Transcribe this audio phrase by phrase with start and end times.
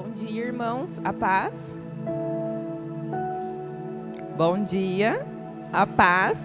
[0.00, 1.00] Bom dia, irmãos.
[1.02, 1.74] A paz.
[4.36, 5.26] Bom dia.
[5.72, 6.38] A paz.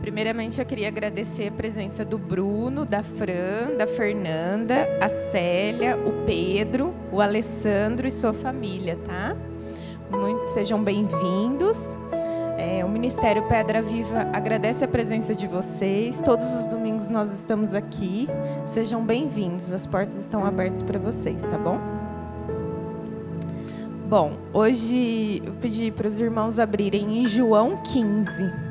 [0.00, 6.26] Primeiramente, eu queria agradecer a presença do Bruno, da Fran, da Fernanda, a Célia, o
[6.26, 9.36] Pedro, o Alessandro e sua família, tá?
[10.10, 11.78] Muito, sejam bem-vindos.
[12.98, 16.20] Ministério Pedra Viva agradece a presença de vocês.
[16.20, 18.26] Todos os domingos nós estamos aqui.
[18.66, 19.72] Sejam bem-vindos.
[19.72, 21.78] As portas estão abertas para vocês, tá bom?
[24.08, 28.67] Bom, hoje eu pedi para os irmãos abrirem em João 15.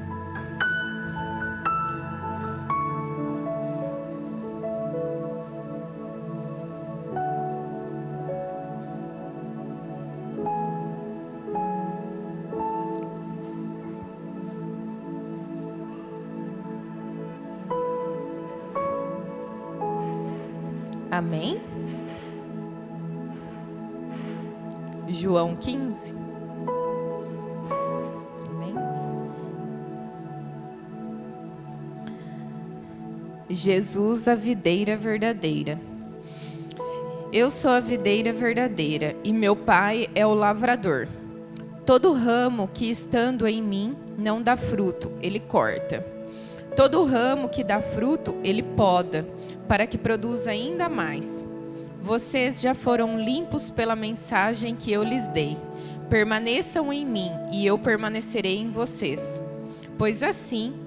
[33.68, 35.78] Jesus, a videira verdadeira.
[37.34, 41.06] Eu sou a videira verdadeira e meu pai é o lavrador.
[41.86, 46.00] Todo ramo que estando em mim não dá fruto, ele corta.
[46.78, 49.28] Todo ramo que dá fruto, ele poda
[49.68, 51.44] para que produza ainda mais.
[52.02, 55.58] Vocês já foram limpos pela mensagem que eu lhes dei.
[56.10, 59.44] Permaneçam em mim e eu permanecerei em vocês.
[59.98, 60.86] Pois assim,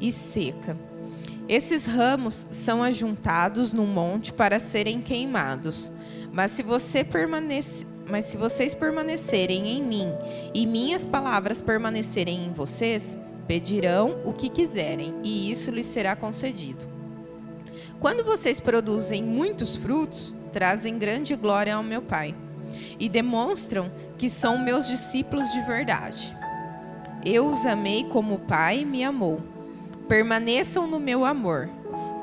[0.00, 0.76] e seca.
[1.48, 5.90] Esses ramos são ajuntados num monte para serem queimados.
[6.30, 10.08] Mas se você permanece, mas se vocês permanecerem em mim
[10.52, 16.86] e minhas palavras permanecerem em vocês, pedirão o que quiserem, e isso lhes será concedido.
[17.98, 22.34] Quando vocês produzem muitos frutos, trazem grande glória ao meu Pai
[23.00, 26.36] e demonstram que são meus discípulos de verdade.
[27.24, 29.40] Eu os amei como o Pai me amou.
[30.08, 31.68] Permaneçam no meu amor.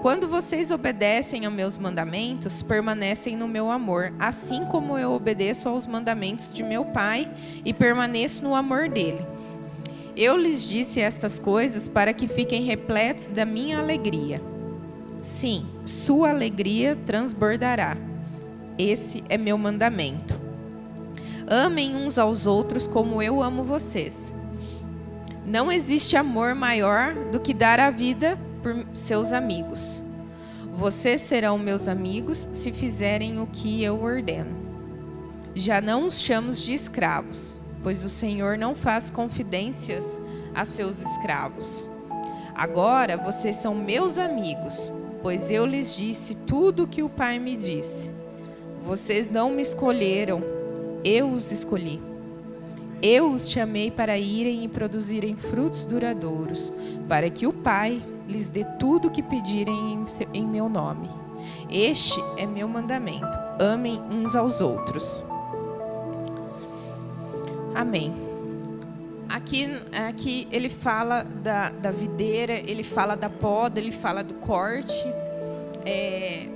[0.02, 5.88] Quando vocês obedecem aos meus mandamentos, permanecem no meu amor, assim como eu obedeço aos
[5.88, 7.32] mandamentos de meu Pai
[7.64, 9.26] e permaneço no amor dele.
[10.16, 14.42] Eu lhes disse estas coisas para que fiquem repletos da minha alegria.
[15.22, 17.98] Sim, sua alegria transbordará.
[18.78, 20.40] Esse é meu mandamento.
[21.48, 24.35] Amem uns aos outros como eu amo vocês.
[25.46, 30.02] Não existe amor maior do que dar a vida por seus amigos.
[30.74, 34.56] Vocês serão meus amigos se fizerem o que eu ordeno.
[35.54, 40.20] Já não os chamo de escravos, pois o Senhor não faz confidências
[40.54, 41.88] a seus escravos.
[42.54, 44.92] Agora vocês são meus amigos
[45.26, 48.12] pois eu lhes disse tudo o que o Pai me disse.
[48.84, 50.44] Vocês não me escolheram,
[51.04, 52.00] eu os escolhi.
[53.02, 56.74] Eu os chamei para irem e produzirem frutos duradouros,
[57.08, 61.10] para que o Pai lhes dê tudo o que pedirem em meu nome.
[61.70, 65.24] Este é meu mandamento: amem uns aos outros.
[67.74, 68.14] Amém.
[69.28, 69.68] Aqui,
[70.08, 74.94] aqui ele fala da, da videira, ele fala da poda, ele fala do corte.
[75.86, 76.48] É,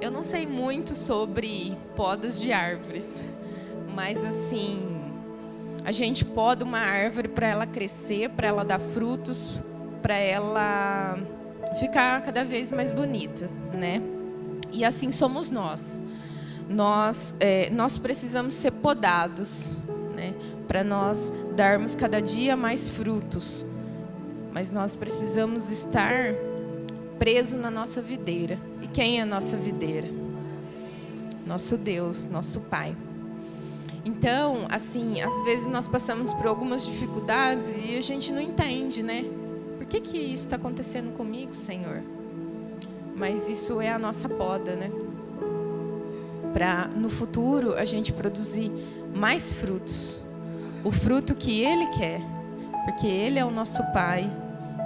[0.00, 3.22] eu não sei muito sobre podas de árvores,
[3.94, 4.97] mas assim,
[5.88, 9.58] a gente poda uma árvore para ela crescer, para ela dar frutos,
[10.02, 11.18] para ela
[11.80, 14.02] ficar cada vez mais bonita, né?
[14.70, 15.98] E assim somos nós.
[16.68, 19.70] Nós, é, nós precisamos ser podados,
[20.14, 20.34] né?
[20.66, 23.64] Para nós darmos cada dia mais frutos.
[24.52, 26.34] Mas nós precisamos estar
[27.18, 28.58] preso na nossa videira.
[28.82, 30.08] E quem é a nossa videira?
[31.46, 32.94] Nosso Deus, nosso Pai.
[34.08, 39.22] Então, assim, às vezes nós passamos por algumas dificuldades e a gente não entende, né?
[39.76, 42.02] Por que, que isso está acontecendo comigo, Senhor?
[43.14, 44.90] Mas isso é a nossa poda, né?
[46.54, 48.72] Para no futuro a gente produzir
[49.14, 50.22] mais frutos
[50.82, 52.22] o fruto que Ele quer,
[52.86, 54.30] porque Ele é o nosso Pai,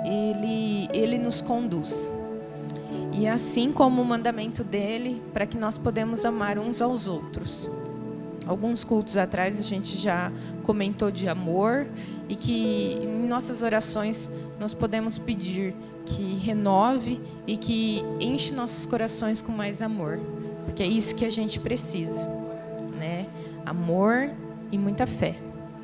[0.04, 2.12] Ele, Ele nos conduz.
[3.12, 7.70] E assim como o mandamento dele, para que nós podemos amar uns aos outros.
[8.46, 10.32] Alguns cultos atrás a gente já
[10.64, 11.86] comentou de amor
[12.28, 15.74] e que em nossas orações nós podemos pedir
[16.04, 20.18] que renove e que enche nossos corações com mais amor,
[20.64, 22.26] porque é isso que a gente precisa,
[22.98, 23.26] né?
[23.64, 24.30] Amor
[24.72, 25.36] e muita fé,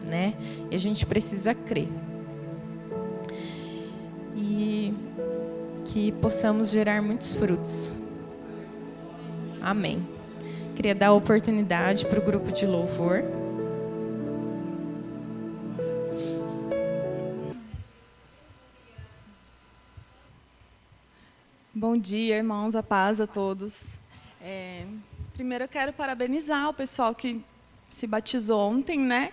[0.05, 0.35] né?
[0.71, 1.89] E a gente precisa crer.
[4.37, 4.93] E
[5.85, 7.93] que possamos gerar muitos frutos.
[9.61, 10.05] Amém.
[10.79, 13.25] Queria dar a oportunidade para o grupo de louvor.
[21.75, 23.99] Bom dia, irmãos, a paz a todos.
[24.41, 24.87] É,
[25.33, 27.45] primeiro eu quero parabenizar o pessoal que
[27.89, 29.33] se batizou ontem, né?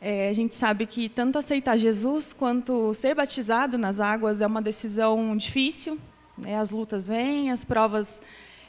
[0.00, 4.62] É, a gente sabe que tanto aceitar Jesus quanto ser batizado nas águas é uma
[4.62, 6.00] decisão difícil.
[6.38, 6.58] Né?
[6.58, 8.22] As lutas vêm, as provas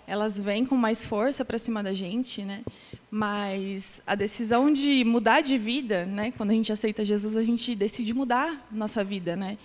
[0.07, 2.63] elas vêm com mais força para cima da gente, né?
[3.11, 6.31] Mas a decisão de mudar de vida, né?
[6.37, 9.57] Quando a gente aceita Jesus, a gente decide mudar nossa vida, né?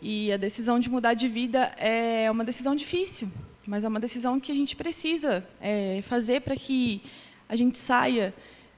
[0.00, 3.30] E a decisão de mudar de vida é uma decisão difícil,
[3.66, 7.02] mas é uma decisão que a gente precisa é, fazer para que
[7.48, 8.32] a gente saia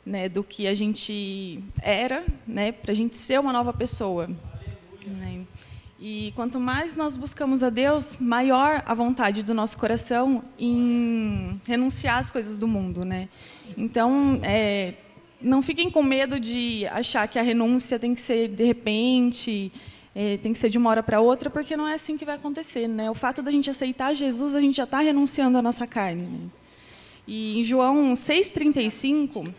[0.05, 4.29] né, do que a gente era, né, para a gente ser uma nova pessoa.
[5.06, 5.47] Né?
[6.06, 12.19] E quanto mais nós buscamos a Deus, maior a vontade do nosso coração em renunciar
[12.19, 13.27] às coisas do mundo, né?
[13.75, 14.93] Então, é,
[15.41, 19.73] não fiquem com medo de achar que a renúncia tem que ser de repente,
[20.15, 22.35] é, tem que ser de uma hora para outra, porque não é assim que vai
[22.35, 23.11] acontecer, né?
[23.11, 26.21] O fato da gente aceitar Jesus, a gente já está renunciando à nossa carne.
[26.21, 26.49] Né?
[27.27, 29.51] E em João 6:35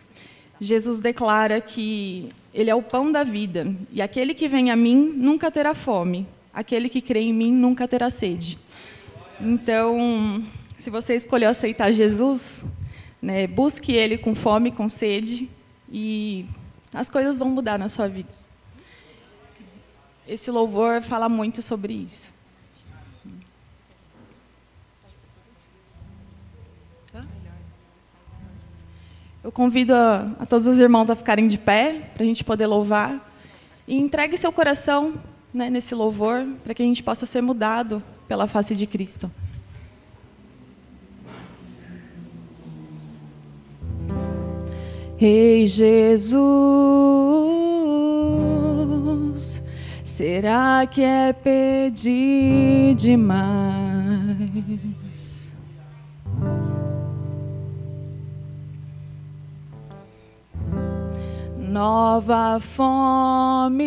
[0.60, 5.12] Jesus declara que Ele é o pão da vida, e aquele que vem a mim
[5.16, 6.24] nunca terá fome,
[6.56, 8.58] aquele que crê em mim nunca terá sede.
[9.38, 10.42] Então,
[10.74, 12.78] se você escolheu aceitar Jesus,
[13.20, 15.50] né, busque Ele com fome, com sede,
[15.92, 16.46] e
[16.94, 18.34] as coisas vão mudar na sua vida.
[20.26, 22.34] Esse louvor fala muito sobre isso.
[29.44, 32.66] Eu convido a, a todos os irmãos a ficarem de pé, para a gente poder
[32.66, 33.30] louvar.
[33.86, 35.14] E entregue seu coração
[35.56, 39.30] né, nesse louvor, para que a gente possa ser mudado pela face de Cristo.
[45.18, 46.36] Hey, Jesus,
[50.04, 54.36] será que é pedir demais?
[61.76, 63.84] nova fome,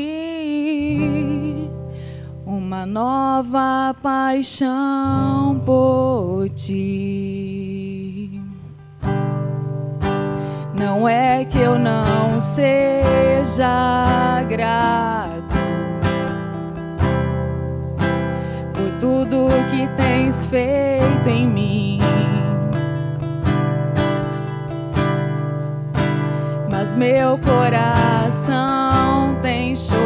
[2.70, 8.40] uma nova paixão por ti.
[10.80, 13.66] Não é que eu não seja
[14.48, 15.58] grato
[18.76, 22.00] por tudo que tens feito em mim
[26.70, 29.99] mas meu coração tem chorado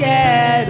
[0.00, 0.67] eu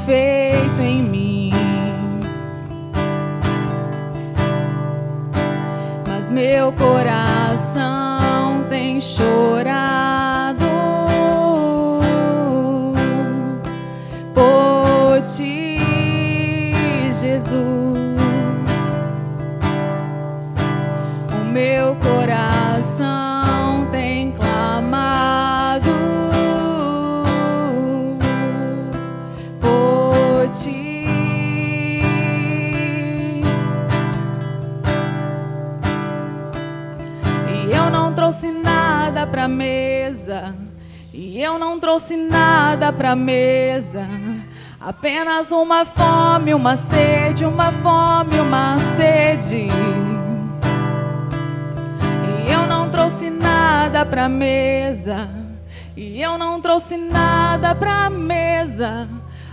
[0.00, 1.52] feito em mim.
[6.08, 10.64] Mas meu coração tem chorado
[14.34, 15.78] por ti,
[17.10, 17.75] Jesus.
[39.48, 40.54] Mesa.
[41.12, 44.06] E eu não trouxe nada pra mesa.
[44.80, 49.66] Apenas uma fome, uma sede, uma fome, uma sede.
[52.46, 55.28] E eu não trouxe nada pra mesa.
[55.96, 59.08] E eu não trouxe nada pra mesa.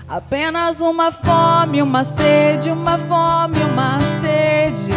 [0.08, 4.92] Apenas uma fome, uma sede, uma fome, uma sede.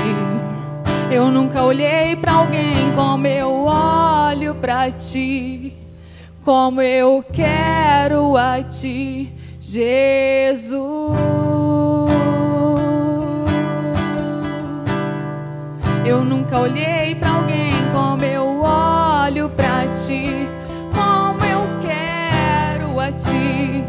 [1.11, 5.73] Eu nunca olhei para alguém como eu olho para ti,
[6.45, 10.81] como eu quero a ti, Jesus.
[16.05, 20.49] Eu nunca olhei para alguém como eu olho para ti,
[20.93, 23.85] como eu quero a ti,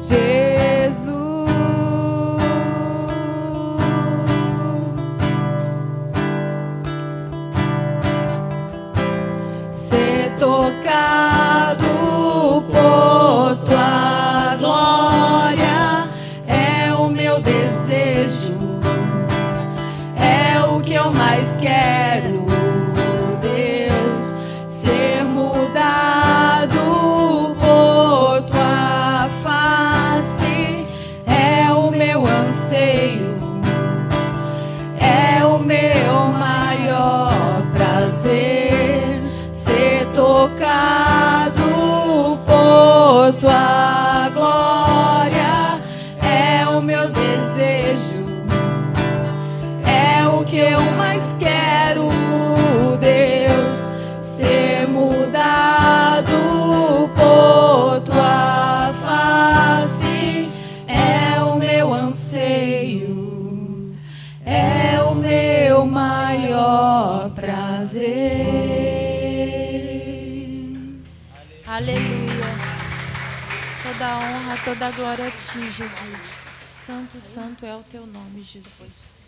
[0.00, 1.35] Jesus.
[10.46, 11.82] Tocado
[12.70, 13.15] por
[67.46, 68.46] prazer.
[71.66, 72.46] Aleluia.
[73.82, 76.20] Toda honra, toda glória a ti, Jesus.
[76.20, 79.25] Santo, santo é o teu nome, Jesus.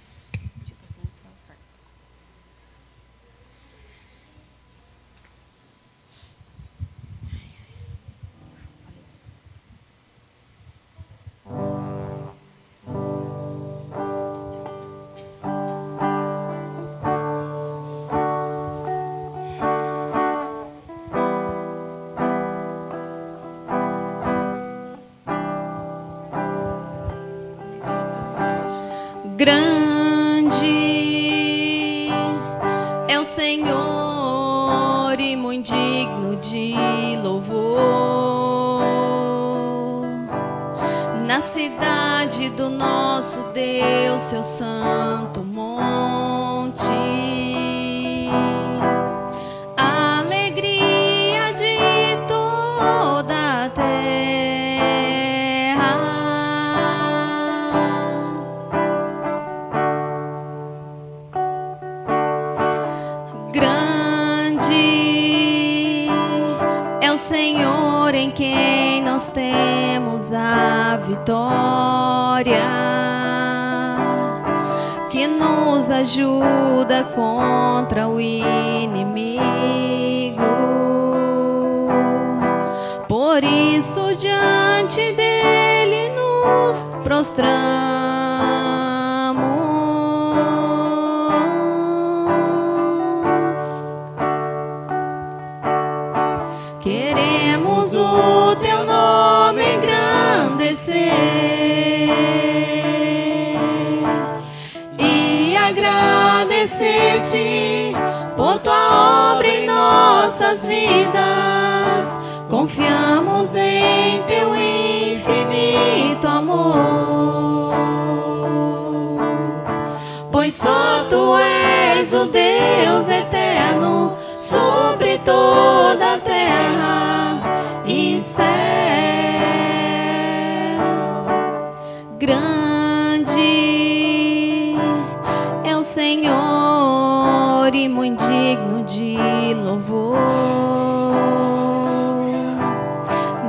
[137.68, 139.18] Senhor e muito digno de
[139.54, 140.16] louvor.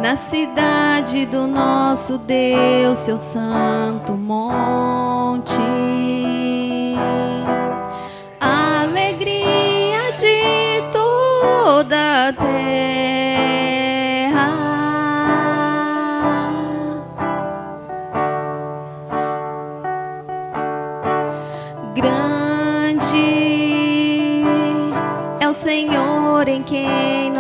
[0.02, 5.89] Na cidade do nosso Deus, seu santo monte.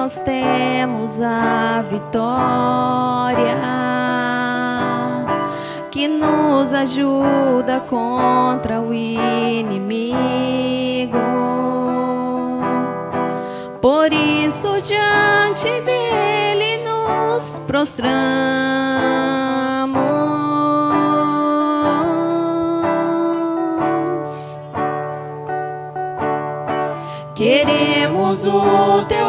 [0.10, 3.56] Nós temos a vitória
[5.92, 10.00] que nos ajuda contra o inimigo.
[13.80, 18.20] Por isso, diante dele nos prostramos.
[27.36, 29.29] Queremos o teu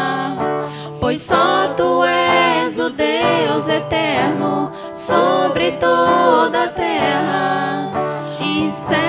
[1.11, 7.91] Pois só tu és o Deus eterno sobre toda a terra
[8.39, 8.99] e céus.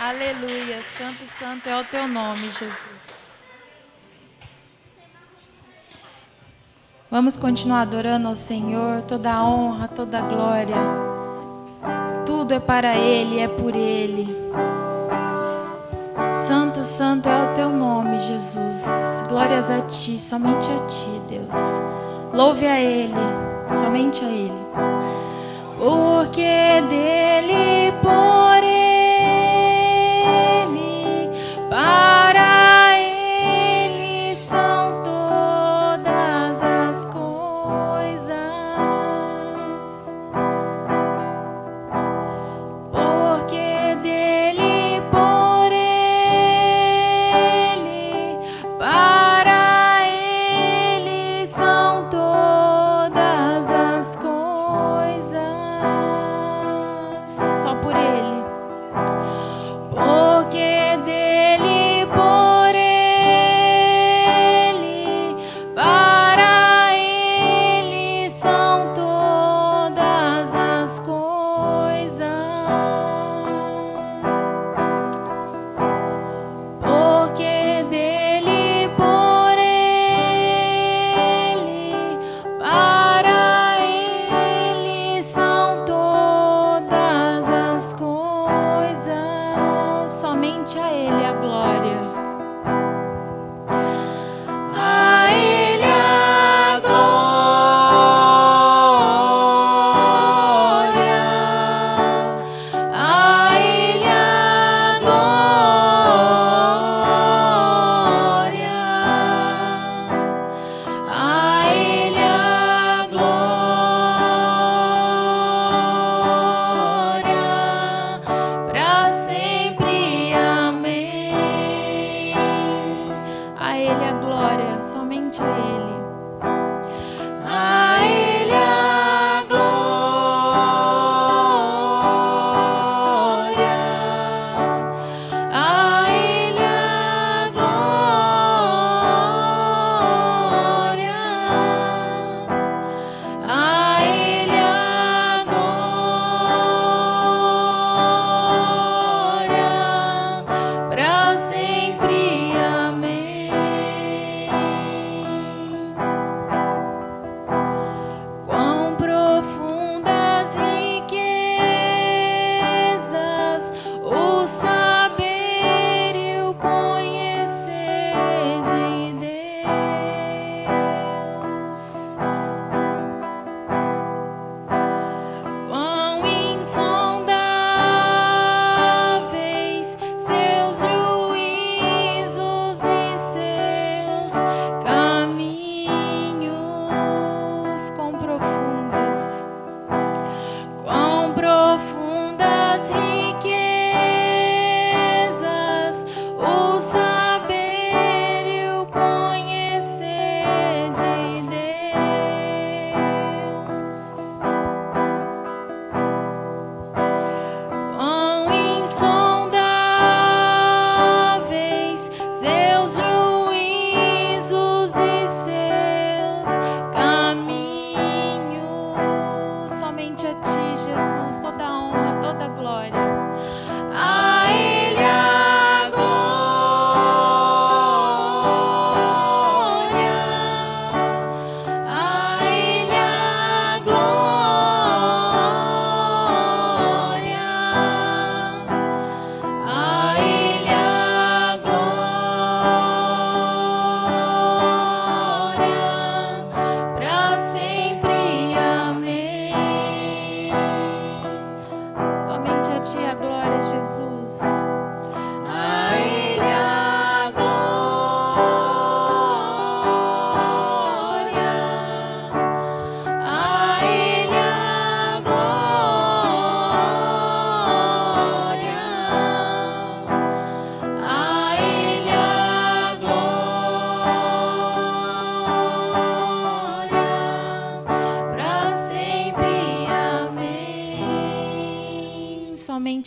[0.00, 0.82] Aleluia.
[0.98, 2.74] Santo, santo é o teu nome, Jesus.
[7.08, 11.15] Vamos continuar adorando ao Senhor, toda a honra, toda a glória.
[12.46, 14.28] Tudo é para Ele, é por Ele.
[16.46, 18.84] Santo, santo é o teu nome, Jesus.
[19.28, 21.52] Glórias a ti, somente a ti, Deus.
[22.32, 23.12] Louve a Ele,
[23.80, 24.62] somente a Ele.
[25.76, 28.35] Porque dele, por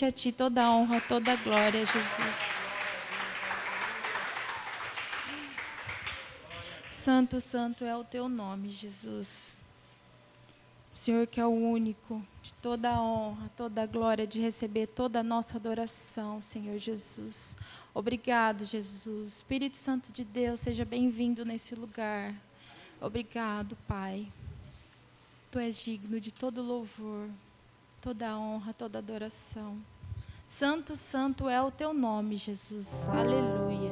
[0.10, 2.60] a ti toda a honra, toda a glória, Jesus.
[6.92, 9.56] Santo, santo é o teu nome, Jesus.
[10.92, 15.20] Senhor que é o único de toda a honra, toda a glória de receber toda
[15.20, 17.56] a nossa adoração, Senhor Jesus.
[17.94, 19.36] Obrigado, Jesus.
[19.36, 22.34] Espírito Santo de Deus, seja bem-vindo nesse lugar.
[23.00, 24.28] Obrigado, Pai.
[25.52, 27.30] Tu és digno de todo louvor,
[28.02, 29.78] toda honra, toda adoração.
[30.50, 33.08] Santo, santo é o teu nome, Jesus.
[33.08, 33.89] Aleluia.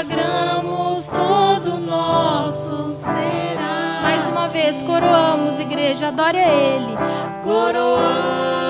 [0.00, 6.96] Consagramos todo o nosso ser a Mais uma vez, coroamos, igreja, adore a Ele.
[7.42, 8.69] Coroamos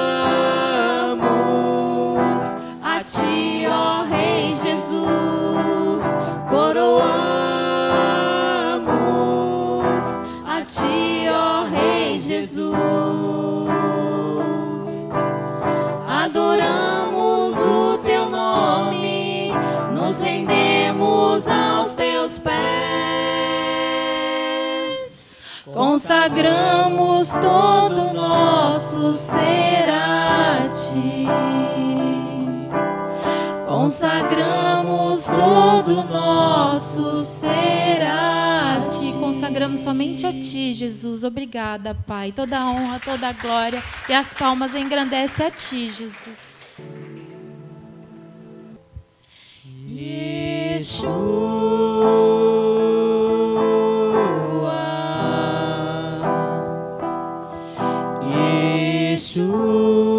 [26.20, 31.26] Consagramos todo o nosso ser a Ti.
[33.66, 39.14] Consagramos todo o nosso ser a Ti.
[39.14, 41.24] consagramos somente a Ti, Jesus.
[41.24, 42.32] Obrigada, Pai.
[42.32, 46.50] Toda a honra, toda a glória e as palmas engrandece a Ti, Jesus.
[59.40, 60.09] Vem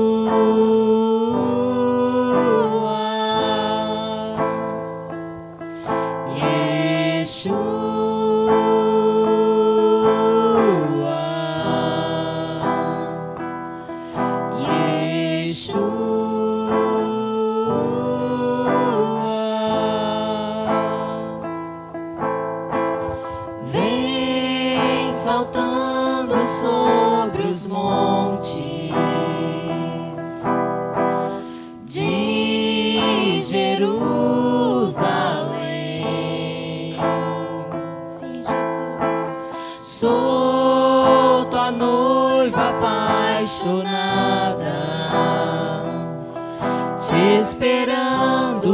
[43.41, 44.77] apaixonada,
[46.99, 48.71] te esperando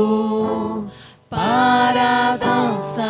[1.29, 3.05] para dançar.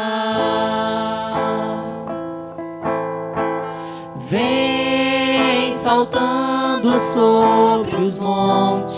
[4.30, 8.97] Vem saltando sobre os montes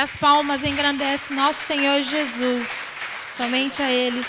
[0.00, 2.66] as palmas engrandecem nosso Senhor Jesus.
[3.36, 4.24] Somente a Ele.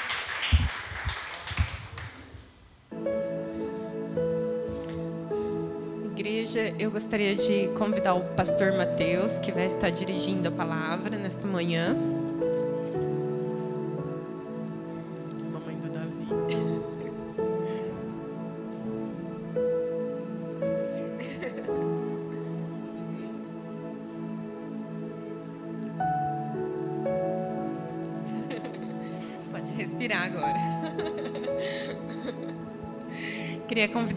[6.11, 11.47] Igreja, eu gostaria de convidar o pastor Mateus, que vai estar dirigindo a palavra nesta
[11.47, 11.95] manhã.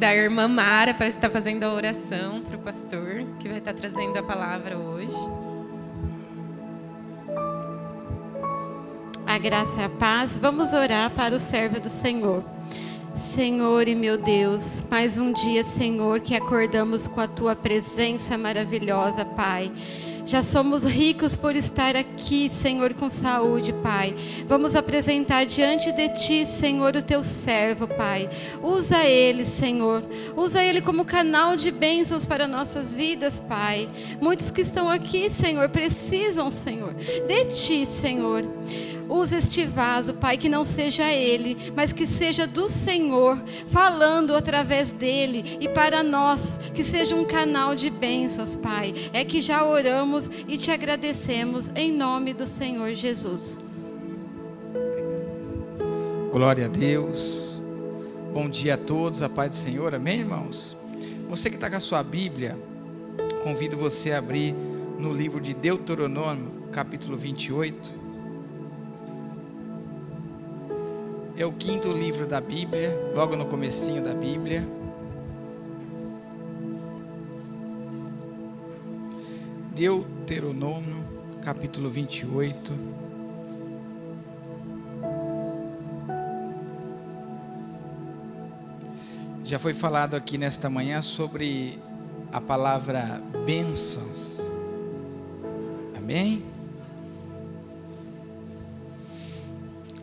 [0.05, 3.57] Queria convidar a irmã Mara para estar fazendo a oração para o pastor, que vai
[3.57, 5.17] estar trazendo a palavra hoje.
[9.27, 10.37] A graça e a paz.
[10.37, 12.45] Vamos orar para o servo do Senhor.
[13.35, 19.25] Senhor e meu Deus, mais um dia, Senhor, que acordamos com a tua presença maravilhosa,
[19.25, 19.73] Pai.
[20.27, 24.15] Já somos ricos por estar aqui, Senhor, com saúde, Pai.
[24.47, 28.31] Vamos apresentar diante de Ti, Senhor, o Teu servo, Pai.
[28.63, 30.03] Usa ele, Senhor.
[30.35, 33.87] Usa ele como canal de bênçãos para nossas vidas, Pai.
[34.19, 38.45] Muitos que estão aqui, Senhor, precisam, Senhor, de Ti, Senhor.
[39.09, 43.39] Usa este vaso, Pai, que não seja ele, mas que seja do Senhor,
[43.69, 48.95] falando através dele e para nós, que seja um canal de bênçãos, Pai.
[49.13, 53.59] É que já oramos e te agradecemos em nome do Senhor Jesus.
[56.33, 57.63] Glória a Deus.
[58.33, 60.77] Bom dia a todos, a paz do Senhor, amém, irmãos?
[61.29, 62.59] Você que está com a sua Bíblia,
[63.45, 64.55] convido você a abrir
[64.99, 68.04] no livro de Deuteronômio, capítulo 28.
[71.37, 74.65] É o quinto livro da Bíblia, logo no comecinho da Bíblia.
[79.75, 81.05] Deuteronômio,
[81.43, 82.73] capítulo 28.
[89.43, 91.81] Já foi falado aqui nesta manhã sobre
[92.33, 94.41] a palavra bênçãos.
[95.97, 96.54] Amém?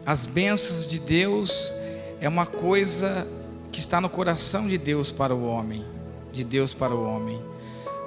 [0.06, 1.74] As bênçãos de Deus
[2.20, 3.28] é uma coisa
[3.72, 5.86] que está no coração de Deus para o homem,
[6.32, 7.42] de Deus para o homem.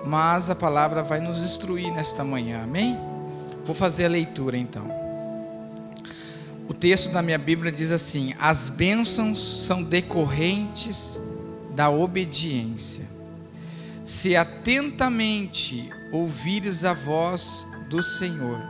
[0.04, 2.98] Mas a palavra vai nos instruir nesta manhã, amém?
[3.64, 4.87] Vou fazer a leitura então.
[6.68, 11.18] O texto da minha Bíblia diz assim: As bênçãos são decorrentes
[11.74, 13.04] da obediência.
[14.04, 18.61] Se atentamente ouvires a voz do Senhor,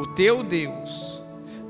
[0.00, 1.15] o teu Deus,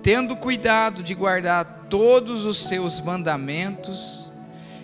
[0.06, 4.30] tendo cuidado de guardar todos os seus mandamentos,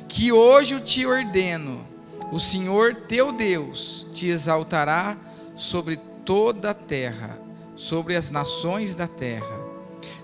[0.08, 1.86] que hoje eu te ordeno,
[2.32, 5.16] o Senhor teu Deus te exaltará
[5.54, 7.38] sobre toda a terra,
[7.76, 9.60] sobre as nações da terra.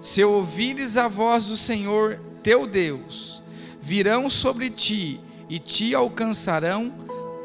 [0.02, 3.40] Se ouvires a voz do Senhor teu Deus,
[3.80, 6.92] virão sobre ti e te alcançarão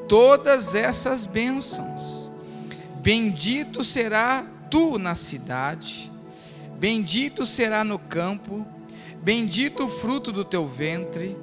[0.10, 2.32] todas essas bênçãos.
[3.04, 6.12] Bendito será tu na cidade,
[6.84, 8.68] bendito será no campo,
[9.22, 11.38] bendito o fruto do teu ventre,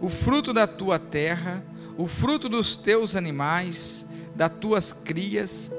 [0.00, 1.62] o fruto da tua terra,
[1.98, 5.70] o fruto dos teus animais, das tuas crias,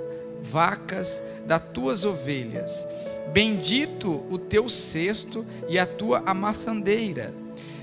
[0.44, 2.86] vacas, das tuas ovelhas.
[3.34, 7.34] Bendito o teu cesto e a tua amassandeira.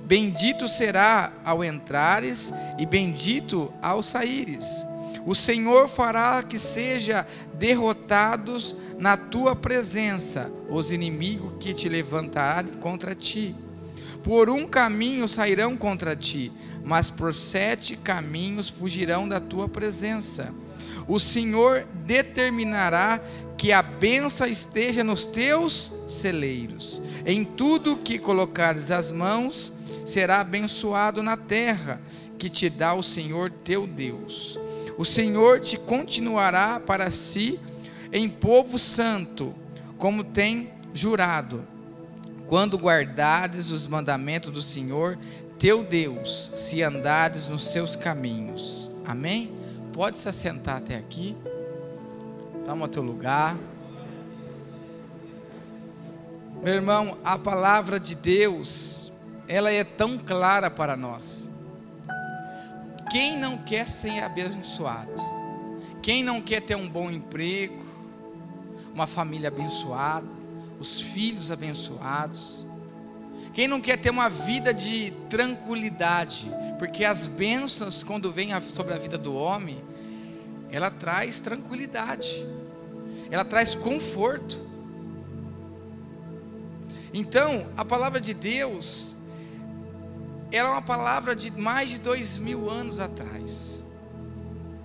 [0.05, 4.87] Bendito será ao entrares e bendito ao saíres.
[5.27, 13.15] O Senhor fará que seja derrotados na tua presença os inimigos que te levantarem contra
[13.15, 13.55] ti.
[14.23, 16.53] Por um caminho sairão contra ti,
[16.85, 20.53] mas por sete caminhos fugirão da tua presença.
[21.07, 23.21] O Senhor determinará
[23.57, 27.01] que a benção esteja nos teus celeiros.
[27.27, 29.73] Em tudo que colocares as mãos,
[30.05, 32.01] será abençoado na terra
[32.39, 34.59] que te dá o Senhor teu Deus.
[34.97, 37.59] O Senhor te continuará para si
[38.13, 39.55] em povo santo,
[39.99, 41.67] como tem jurado,
[42.47, 45.19] quando guardares os mandamentos do Senhor
[45.59, 48.91] teu Deus, se andares nos seus caminhos.
[49.05, 49.53] Amém?
[49.93, 51.37] Pode se assentar até aqui.
[52.65, 53.57] Toma teu lugar.
[56.63, 59.13] Meu irmão, a palavra de Deus,
[59.47, 61.51] ela é tão clara para nós.
[63.11, 65.13] Quem não quer ser abençoado?
[66.03, 67.85] Quem não quer ter um bom emprego,
[68.93, 70.27] uma família abençoada,
[70.79, 72.67] os filhos abençoados?
[73.53, 76.51] Quem não quer ter uma vida de tranquilidade?
[76.79, 79.81] Porque as bênçãos, quando vêm sobre a vida do homem,
[80.71, 82.45] ela traz tranquilidade,
[83.31, 84.61] ela traz conforto.
[87.13, 89.14] Então, a palavra de Deus,
[90.55, 93.83] ela é uma palavra de mais de dois mil anos atrás,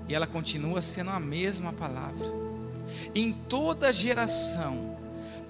[0.07, 2.25] e ela continua sendo a mesma palavra.
[3.13, 4.97] Em toda geração,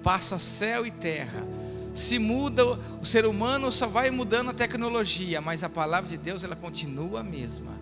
[0.04, 1.48] passa céu e terra,
[1.94, 2.66] se muda,
[3.02, 7.22] o ser humano só vai mudando a tecnologia, mas a palavra de Deus ela continua
[7.22, 7.80] a mesma.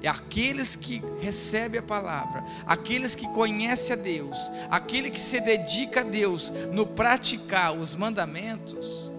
[0.00, 4.38] E aqueles que recebem a palavra, aqueles que conhecem a Deus,
[4.70, 9.10] aquele que se dedica a Deus no praticar os mandamentos,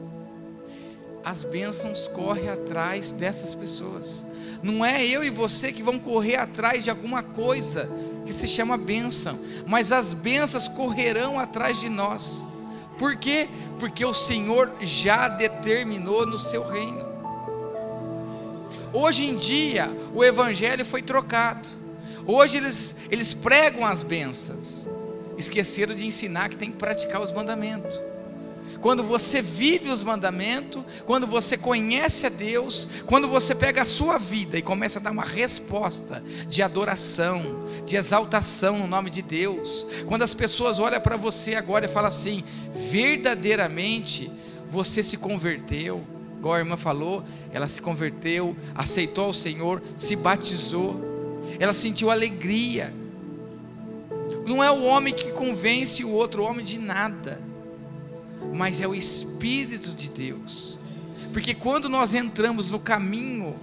[1.23, 4.23] as bênçãos correm atrás dessas pessoas.
[4.63, 7.89] Não é eu e você que vão correr atrás de alguma coisa
[8.25, 12.45] que se chama bênção, mas as bênçãos correrão atrás de nós.
[12.97, 13.47] Por quê?
[13.79, 17.07] Porque o Senhor já determinou no seu reino.
[18.91, 21.67] Hoje em dia, o evangelho foi trocado.
[22.25, 24.87] Hoje eles, eles pregam as bênçãos.
[25.37, 27.99] Esqueceram de ensinar que tem que praticar os mandamentos.
[28.81, 34.17] Quando você vive os mandamentos, quando você conhece a Deus, quando você pega a sua
[34.17, 39.85] vida e começa a dar uma resposta de adoração, de exaltação no nome de Deus,
[40.07, 42.43] quando as pessoas olham para você agora e falam assim:
[42.89, 44.31] verdadeiramente
[44.69, 46.05] você se converteu,
[46.37, 51.01] igual a irmã falou, ela se converteu, aceitou ao Senhor, se batizou,
[51.59, 52.93] ela sentiu alegria.
[54.45, 57.48] Não é o homem que convence o outro homem de nada
[58.53, 60.79] mas é o Espírito de Deus.
[61.31, 63.55] Porque quando nós entramos no caminho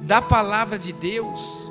[0.00, 1.70] da palavra de Deus,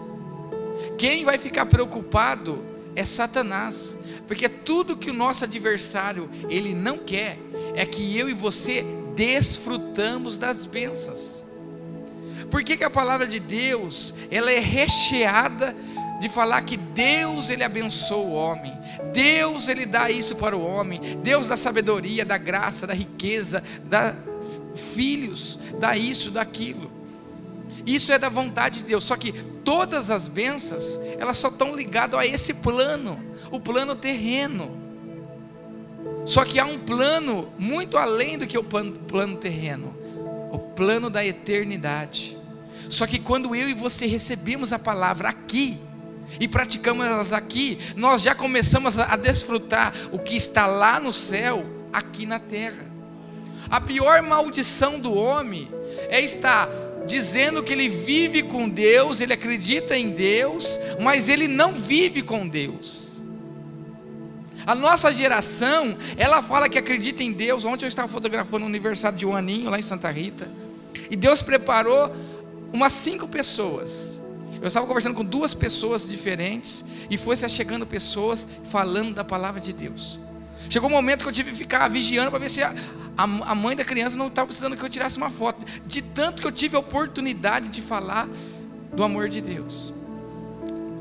[0.97, 2.63] quem vai ficar preocupado
[2.95, 3.97] é Satanás,
[4.27, 7.37] porque tudo que o nosso adversário ele não quer
[7.75, 11.45] é que eu e você desfrutamos das bênçãos.
[12.49, 15.75] Por que, que a palavra de Deus ela é recheada
[16.21, 18.71] de falar que Deus ele abençoa o homem,
[19.11, 24.15] Deus ele dá isso para o homem, Deus dá sabedoria, dá graça, dá riqueza, dá
[24.93, 26.91] filhos, dá isso, dá aquilo.
[27.87, 29.03] Isso é da vontade de Deus.
[29.03, 29.31] Só que
[29.63, 33.19] todas as bênçãos, elas só estão ligadas a esse plano,
[33.49, 34.77] o plano terreno.
[36.23, 39.95] Só que há um plano muito além do que o plano terreno,
[40.51, 42.37] o plano da eternidade.
[42.89, 45.79] Só que quando eu e você recebemos a palavra aqui,
[46.39, 51.65] e praticamos elas aqui, nós já começamos a desfrutar o que está lá no céu,
[51.91, 52.85] aqui na terra.
[53.69, 55.69] A pior maldição do homem
[56.09, 56.67] é estar
[57.05, 62.47] dizendo que ele vive com Deus, ele acredita em Deus, mas ele não vive com
[62.47, 63.11] Deus.
[64.65, 67.65] A nossa geração, ela fala que acredita em Deus.
[67.65, 70.49] Ontem eu estava fotografando o aniversário de um aninho lá em Santa Rita.
[71.09, 72.15] E Deus preparou
[72.71, 74.20] umas cinco pessoas.
[74.61, 76.85] Eu estava conversando com duas pessoas diferentes.
[77.09, 80.19] E foi se chegando pessoas falando da palavra de Deus.
[80.69, 82.73] Chegou um momento que eu tive que ficar vigiando para ver se a,
[83.17, 85.65] a mãe da criança não estava precisando que eu tirasse uma foto.
[85.85, 88.29] De tanto que eu tive a oportunidade de falar
[88.93, 89.93] do amor de Deus.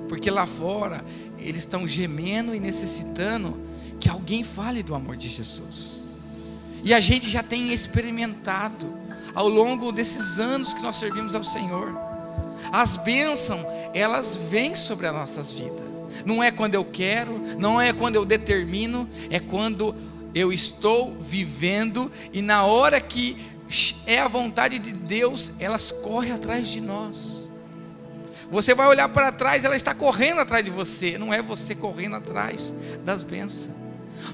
[0.09, 1.05] Porque lá fora
[1.39, 3.61] eles estão gemendo e necessitando
[4.01, 6.03] que alguém fale do amor de Jesus.
[6.83, 8.93] E a gente já tem experimentado
[9.35, 12.10] ao longo desses anos que nós servimos ao Senhor.
[12.73, 13.65] As bênçãos,
[13.95, 15.89] elas vêm sobre as nossas vidas.
[16.25, 19.95] Não é quando eu quero, não é quando eu determino, é quando
[20.35, 23.37] eu estou vivendo e na hora que
[24.07, 27.49] é a vontade de Deus, elas correm atrás de nós.
[28.51, 32.17] Você vai olhar para trás, ela está correndo atrás de você, não é você correndo
[32.17, 33.75] atrás das bênçãos.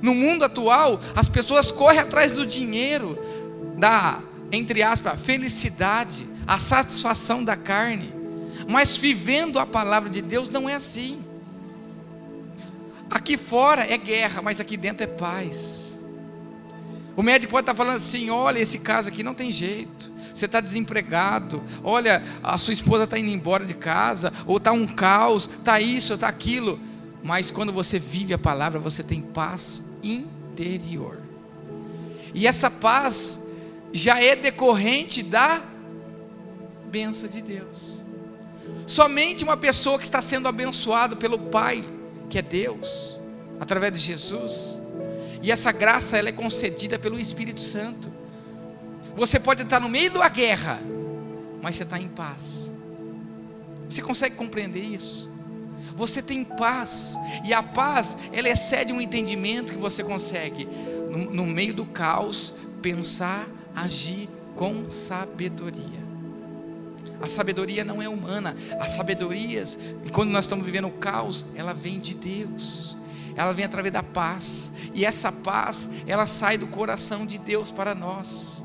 [0.01, 3.18] No mundo atual, as pessoas correm atrás do dinheiro,
[3.76, 4.20] da,
[4.51, 8.16] entre aspas, felicidade, a satisfação da carne.
[8.69, 11.23] Mas vivendo a palavra de Deus não é assim.
[13.11, 15.95] Aqui fora é guerra, mas aqui dentro é paz.
[17.17, 20.61] O médico pode estar falando assim: olha, esse caso aqui não tem jeito você está
[20.61, 25.81] desempregado, olha, a sua esposa está indo embora de casa, ou está um caos, está
[25.81, 26.79] isso, está aquilo.
[27.23, 31.21] Mas quando você vive a palavra, você tem paz interior.
[32.35, 33.41] E essa paz
[33.93, 35.62] já é decorrente da
[36.91, 38.03] benção de Deus.
[38.87, 41.84] Somente uma pessoa que está sendo abençoada pelo Pai,
[42.30, 43.18] que é Deus,
[43.59, 44.80] através de Jesus,
[45.43, 48.12] e essa graça ela é concedida pelo Espírito Santo.
[49.16, 50.80] Você pode estar no meio da guerra,
[51.61, 52.70] mas você está em paz.
[53.89, 55.34] Você consegue compreender isso?
[55.97, 60.68] Você tem paz, e a paz, ela excede um entendimento que você consegue,
[61.11, 66.06] no, no meio do caos, pensar, agir com sabedoria.
[67.21, 69.79] A sabedoria não é humana, as sabedorias,
[70.12, 72.97] quando nós estamos vivendo o caos, ela vem de Deus
[73.37, 77.95] ela vem através da paz, e essa paz, ela sai do coração de Deus para
[77.95, 78.62] nós.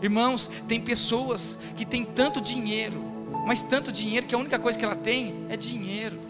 [0.00, 3.04] Irmãos, tem pessoas que têm tanto dinheiro,
[3.44, 6.20] mas tanto dinheiro que a única coisa que ela tem é dinheiro.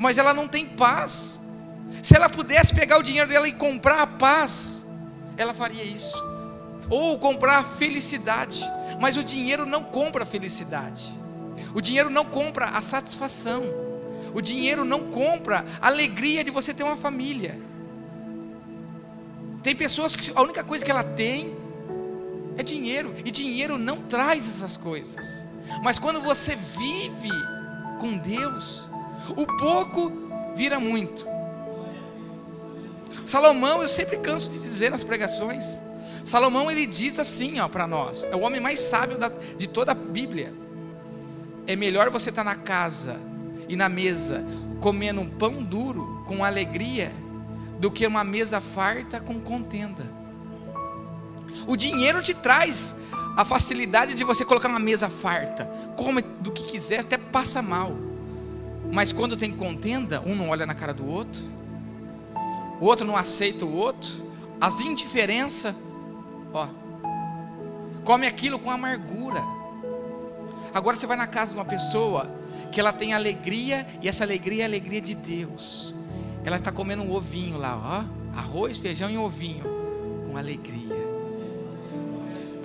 [0.00, 1.40] Mas ela não tem paz.
[2.02, 4.84] Se ela pudesse pegar o dinheiro dela e comprar a paz,
[5.36, 6.12] ela faria isso.
[6.88, 8.64] Ou comprar felicidade.
[9.00, 11.18] Mas o dinheiro não compra a felicidade.
[11.74, 13.64] O dinheiro não compra a satisfação.
[14.34, 17.58] O dinheiro não compra a alegria de você ter uma família.
[19.62, 21.56] Tem pessoas que a única coisa que ela tem
[22.56, 25.44] é dinheiro, e dinheiro não traz essas coisas.
[25.82, 27.32] Mas quando você vive
[27.98, 28.88] com Deus,
[29.36, 30.12] o pouco
[30.54, 31.26] vira muito.
[33.24, 35.82] Salomão, eu sempre canso de dizer nas pregações.
[36.26, 38.24] Salomão ele diz assim, ó, para nós.
[38.24, 40.52] É o homem mais sábio da, de toda a Bíblia.
[41.68, 43.16] É melhor você estar tá na casa
[43.68, 44.44] e na mesa
[44.80, 47.12] comendo um pão duro com alegria
[47.78, 50.04] do que uma mesa farta com contenda.
[51.64, 52.96] O dinheiro te traz
[53.36, 55.66] a facilidade de você colocar uma mesa farta,
[55.96, 57.92] come do que quiser, até passa mal.
[58.90, 61.44] Mas quando tem contenda, um não olha na cara do outro,
[62.80, 64.10] o outro não aceita o outro,
[64.60, 65.72] as indiferenças,
[66.56, 66.68] ó,
[68.04, 69.42] come aquilo com amargura.
[70.74, 72.30] Agora você vai na casa de uma pessoa
[72.70, 75.94] que ela tem alegria e essa alegria é a alegria de Deus.
[76.44, 79.64] Ela está comendo um ovinho lá, ó, arroz, feijão e ovinho,
[80.26, 81.06] com alegria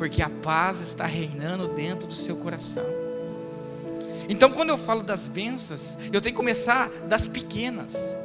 [0.01, 2.83] porque a paz está reinando dentro do seu coração.
[4.27, 8.17] Então, quando eu falo das bênçãos, eu tenho que começar das pequenas.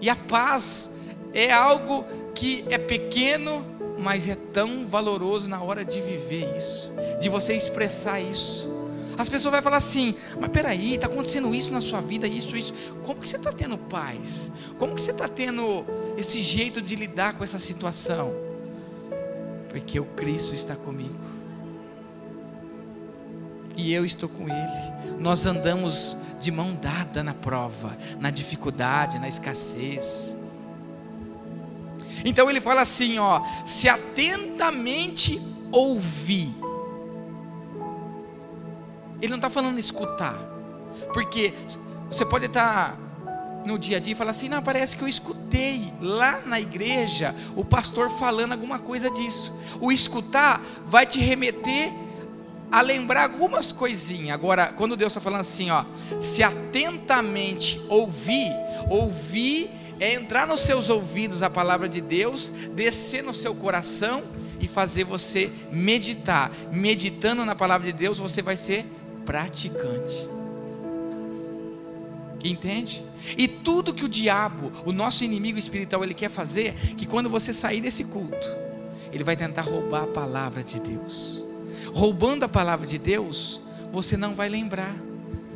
[0.00, 0.88] E a paz
[1.34, 3.66] é algo que é pequeno,
[4.00, 6.90] mas é tão valoroso na hora de viver isso,
[7.20, 8.68] de você expressar isso.
[9.18, 12.72] As pessoas vão falar assim, mas peraí, está acontecendo isso na sua vida, isso, isso.
[13.04, 14.50] Como que você está tendo paz?
[14.78, 15.84] Como que você está tendo
[16.16, 18.50] esse jeito de lidar com essa situação?
[19.70, 21.30] porque o Cristo está comigo.
[23.76, 25.18] E eu estou com Ele.
[25.18, 30.36] Nós andamos de mão dada na prova, na dificuldade, na escassez.
[32.24, 35.40] Então ele fala assim, ó, se atentamente
[35.70, 36.54] ouvir.
[39.20, 40.38] Ele não está falando escutar,
[41.12, 41.52] porque
[42.10, 42.98] você pode estar
[43.64, 47.34] no dia a dia e fala assim: não, parece que eu escutei lá na igreja
[47.54, 49.52] o pastor falando alguma coisa disso.
[49.80, 51.92] O escutar vai te remeter
[52.70, 54.34] a lembrar algumas coisinhas.
[54.34, 55.84] Agora, quando Deus está falando assim, ó,
[56.20, 58.52] se atentamente ouvir,
[58.88, 59.70] ouvir
[60.00, 64.24] É entrar nos seus ouvidos a palavra de Deus, descer no seu coração
[64.58, 66.50] e fazer você meditar.
[66.72, 68.86] Meditando na palavra de Deus, você vai ser
[69.26, 70.28] praticante.
[72.42, 73.04] Entende?
[73.36, 77.52] E tudo que o diabo, o nosso inimigo espiritual, ele quer fazer, que quando você
[77.52, 78.48] sair desse culto,
[79.12, 81.44] ele vai tentar roubar a palavra de Deus.
[81.92, 83.60] Roubando a palavra de Deus,
[83.92, 85.09] você não vai lembrar.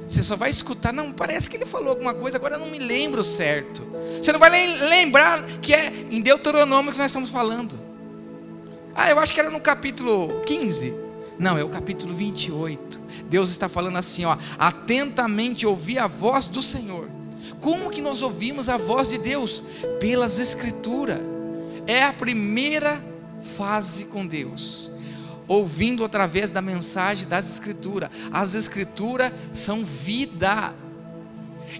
[0.08, 2.78] Você só vai escutar, não, parece que ele falou alguma coisa, agora eu não me
[2.78, 3.82] lembro certo.
[4.20, 7.78] Você não vai lembrar que é em Deuteronômio que nós estamos falando.
[8.94, 10.94] Ah, eu acho que era no capítulo 15.
[11.38, 13.00] Não, é o capítulo 28.
[13.28, 17.08] Deus está falando assim, ó, atentamente ouvir a voz do Senhor.
[17.60, 19.64] Como que nós ouvimos a voz de Deus?
[20.00, 21.20] Pelas escrituras.
[21.86, 23.02] É a primeira
[23.42, 24.90] fase com Deus
[25.46, 28.10] ouvindo através da mensagem das Escrituras.
[28.32, 30.74] As Escrituras são vida.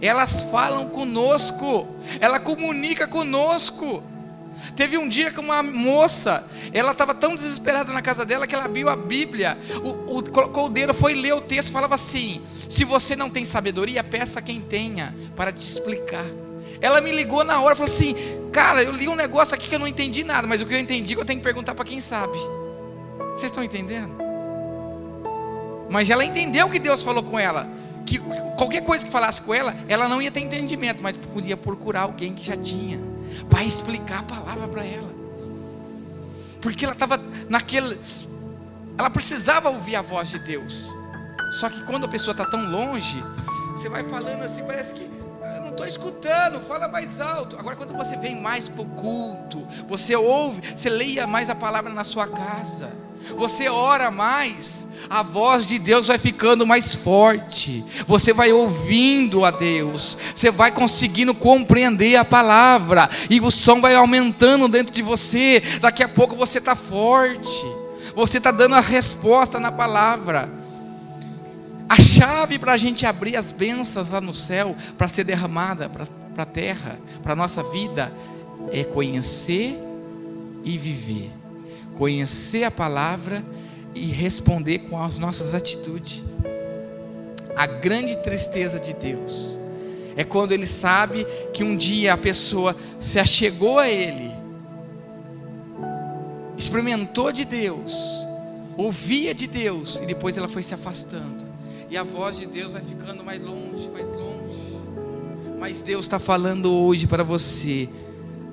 [0.01, 1.87] Elas falam conosco,
[2.21, 4.03] ela comunica conosco.
[4.77, 8.65] Teve um dia que uma moça, ela estava tão desesperada na casa dela que ela
[8.65, 12.85] abriu a Bíblia, o, o, colocou o dedo, foi ler o texto, falava assim: se
[12.85, 16.27] você não tem sabedoria, peça quem tenha para te explicar.
[16.81, 18.15] Ela me ligou na hora, falou assim:
[18.53, 20.79] cara, eu li um negócio aqui que eu não entendi nada, mas o que eu
[20.79, 22.39] entendi eu tenho que perguntar para quem sabe.
[23.37, 24.15] Vocês estão entendendo?
[25.91, 27.69] Mas ela entendeu que Deus falou com ela.
[28.07, 28.19] Que
[28.57, 32.35] qualquer coisa que falasse com ela, ela não ia ter entendimento, mas podia procurar alguém
[32.35, 33.01] que já tinha,
[33.49, 35.13] para explicar a palavra para ela.
[36.61, 37.19] Porque ela estava
[37.49, 38.01] naquele.
[38.97, 40.89] Ela precisava ouvir a voz de Deus.
[41.53, 43.23] Só que quando a pessoa está tão longe,
[43.73, 45.09] você vai falando assim, parece que
[45.43, 47.57] ah, eu não estou escutando, fala mais alto.
[47.59, 51.93] Agora, quando você vem mais para o culto, você ouve, você leia mais a palavra
[51.93, 53.04] na sua casa
[53.37, 59.51] você ora mais, a voz de Deus vai ficando mais forte, você vai ouvindo a
[59.51, 65.63] Deus, você vai conseguindo compreender a palavra, e o som vai aumentando dentro de você.
[65.81, 67.65] Daqui a pouco você está forte,
[68.15, 70.51] você está dando a resposta na palavra.
[71.89, 76.43] A chave para a gente abrir as bênçãos lá no céu, para ser derramada para
[76.43, 78.13] a terra, para a nossa vida,
[78.73, 79.79] é conhecer
[80.65, 81.31] e viver
[81.97, 83.45] conhecer a palavra
[83.95, 86.25] e responder com as nossas atitudes.
[87.57, 89.57] A grande tristeza de Deus
[90.17, 94.31] é quando Ele sabe que um dia a pessoa se achegou a Ele,
[96.57, 97.93] experimentou de Deus,
[98.77, 101.55] ouvia de Deus e depois ela foi se afastando.
[101.89, 104.81] E a voz de Deus vai ficando mais longe, mais longe.
[105.61, 107.89] Mas Deus está falando hoje para você,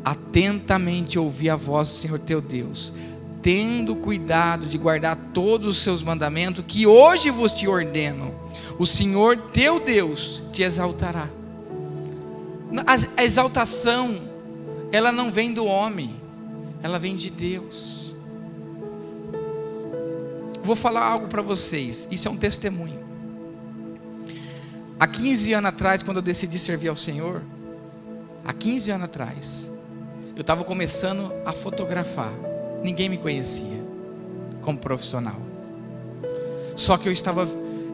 [0.06, 2.94] atentamente ouvir a voz do Senhor teu Deus
[3.42, 8.34] tendo cuidado de guardar todos os seus mandamentos, que hoje vos te ordeno,
[8.78, 11.30] o Senhor teu Deus te exaltará.
[13.16, 14.30] A exaltação,
[14.92, 16.16] ela não vem do homem,
[16.82, 18.16] ela vem de Deus.
[20.64, 23.02] Vou falar algo para vocês, isso é um testemunho.
[25.00, 27.42] Há 15 anos atrás, quando eu decidi servir ao Senhor,
[28.46, 29.72] há 15 anos atrás,
[30.36, 32.51] eu estava começando a fotografar
[32.84, 33.82] ninguém me conhecia
[34.62, 35.40] como profissional.
[36.76, 37.48] Só que eu estava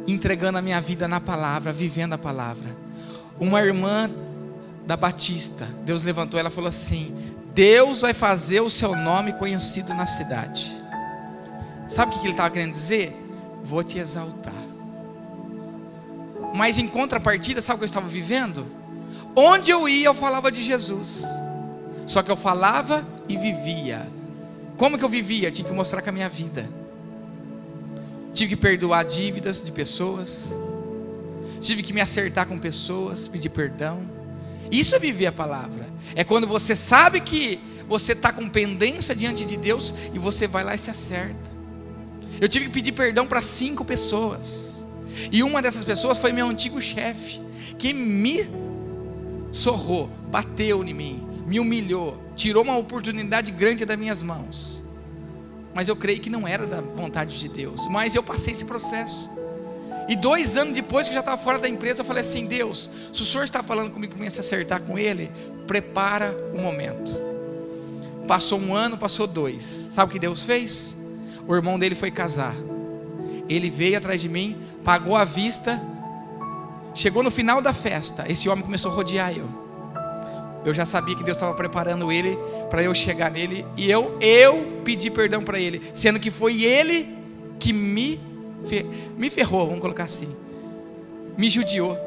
[0.07, 2.75] entregando a minha vida na palavra, vivendo a palavra.
[3.39, 4.09] Uma irmã
[4.85, 7.13] da Batista, Deus levantou ela e falou assim:
[7.53, 10.75] Deus vai fazer o seu nome conhecido na cidade.
[11.87, 13.15] Sabe o que ele estava querendo dizer?
[13.63, 14.53] Vou te exaltar.
[16.55, 18.65] Mas em contrapartida, sabe o que eu estava vivendo?
[19.35, 21.23] Onde eu ia, eu falava de Jesus.
[22.05, 24.07] Só que eu falava e vivia
[24.77, 25.49] como que eu vivia?
[25.51, 26.69] Tinha que mostrar com a minha vida.
[28.33, 30.47] Tive que perdoar dívidas de pessoas.
[31.59, 34.07] Tive que me acertar com pessoas, pedir perdão.
[34.71, 35.87] Isso é viver a palavra.
[36.15, 40.63] É quando você sabe que você está com pendência diante de Deus e você vai
[40.63, 41.51] lá e se acerta.
[42.39, 44.85] Eu tive que pedir perdão para cinco pessoas.
[45.31, 47.41] E uma dessas pessoas foi meu antigo chefe,
[47.79, 48.47] que me
[49.51, 54.83] sorrou, bateu em mim, me humilhou, tirou uma oportunidade grande das minhas mãos.
[55.73, 57.87] Mas eu creio que não era da vontade de Deus.
[57.87, 59.31] Mas eu passei esse processo.
[60.09, 62.89] E dois anos depois que eu já estava fora da empresa, eu falei assim: Deus,
[63.13, 65.31] se o Senhor está falando comigo para se acertar com Ele,
[65.65, 67.17] prepara o momento.
[68.27, 69.89] Passou um ano, passou dois.
[69.93, 70.97] Sabe o que Deus fez?
[71.47, 72.55] O irmão dele foi casar.
[73.47, 75.81] Ele veio atrás de mim, pagou a vista.
[76.93, 79.66] Chegou no final da festa, esse homem começou a rodear eu
[80.69, 82.37] eu já sabia que Deus estava preparando ele
[82.69, 87.07] para eu chegar nele e eu eu pedi perdão para ele, sendo que foi ele
[87.59, 88.19] que me
[89.17, 90.27] me ferrou, vamos colocar assim.
[91.37, 91.97] Me judiou.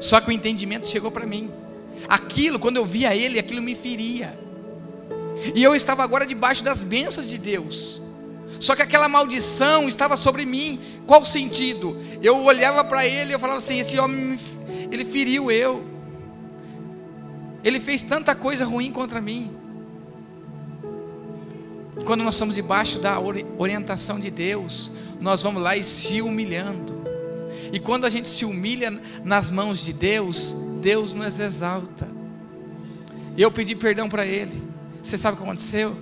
[0.00, 1.50] Só que o entendimento chegou para mim.
[2.08, 4.38] Aquilo, quando eu via ele, aquilo me feria.
[5.54, 8.00] E eu estava agora debaixo das bênçãos de Deus.
[8.60, 10.78] Só que aquela maldição estava sobre mim.
[11.06, 11.96] Qual sentido?
[12.22, 14.38] Eu olhava para ele e eu falava assim: esse homem,
[14.90, 15.84] ele feriu eu.
[17.64, 19.50] Ele fez tanta coisa ruim contra mim.
[22.04, 23.18] Quando nós estamos debaixo da
[23.58, 24.90] orientação de Deus,
[25.20, 27.02] nós vamos lá e se humilhando.
[27.72, 32.08] E quando a gente se humilha nas mãos de Deus, Deus nos exalta.
[33.36, 34.62] Eu pedi perdão para ele.
[35.02, 35.96] Você sabe o que aconteceu?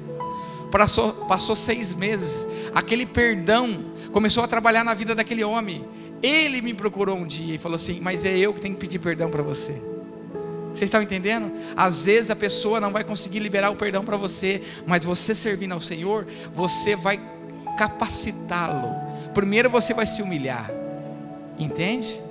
[0.70, 2.46] Passou, passou seis meses.
[2.74, 5.84] Aquele perdão começou a trabalhar na vida daquele homem.
[6.22, 8.98] Ele me procurou um dia e falou assim: Mas é eu que tenho que pedir
[8.98, 9.89] perdão para você.
[10.72, 11.52] Vocês estão entendendo?
[11.76, 15.72] Às vezes a pessoa não vai conseguir liberar o perdão para você, mas você servindo
[15.72, 17.20] ao Senhor, você vai
[17.76, 18.94] capacitá-lo.
[19.34, 20.70] Primeiro você vai se humilhar,
[21.58, 22.22] entende?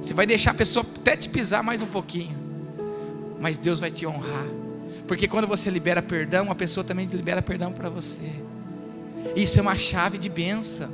[0.00, 2.36] Você vai deixar a pessoa até te pisar mais um pouquinho,
[3.40, 4.46] mas Deus vai te honrar.
[5.06, 8.30] Porque quando você libera perdão, a pessoa também libera perdão para você.
[9.36, 10.90] Isso é uma chave de benção.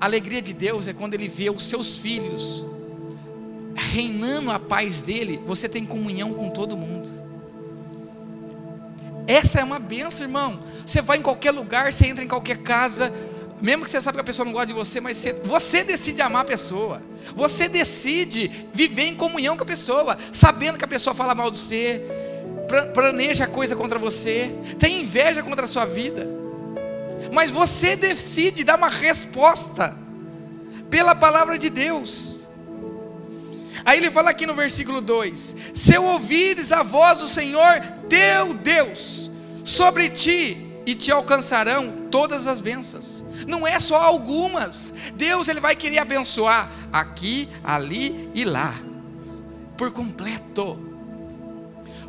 [0.00, 2.66] A alegria de Deus é quando Ele vê os seus filhos
[3.74, 7.10] reinando a paz dele, você tem comunhão com todo mundo.
[9.26, 10.60] Essa é uma benção, irmão.
[10.84, 13.12] Você vai em qualquer lugar, você entra em qualquer casa,
[13.60, 16.20] mesmo que você sabe que a pessoa não gosta de você, mas você, você decide
[16.20, 17.00] amar a pessoa.
[17.36, 21.58] Você decide viver em comunhão com a pessoa, sabendo que a pessoa fala mal de
[21.58, 22.02] você,
[22.92, 26.28] planeja coisa contra você, tem inveja contra a sua vida,
[27.32, 29.96] mas você decide dar uma resposta
[30.90, 32.31] pela palavra de Deus.
[33.84, 39.30] Aí ele fala aqui no versículo 2: Se ouvires a voz do Senhor teu Deus
[39.64, 43.24] sobre ti, e te alcançarão todas as bênçãos.
[43.46, 44.92] Não é só algumas.
[45.14, 48.74] Deus ele vai querer abençoar aqui, ali e lá,
[49.76, 50.91] por completo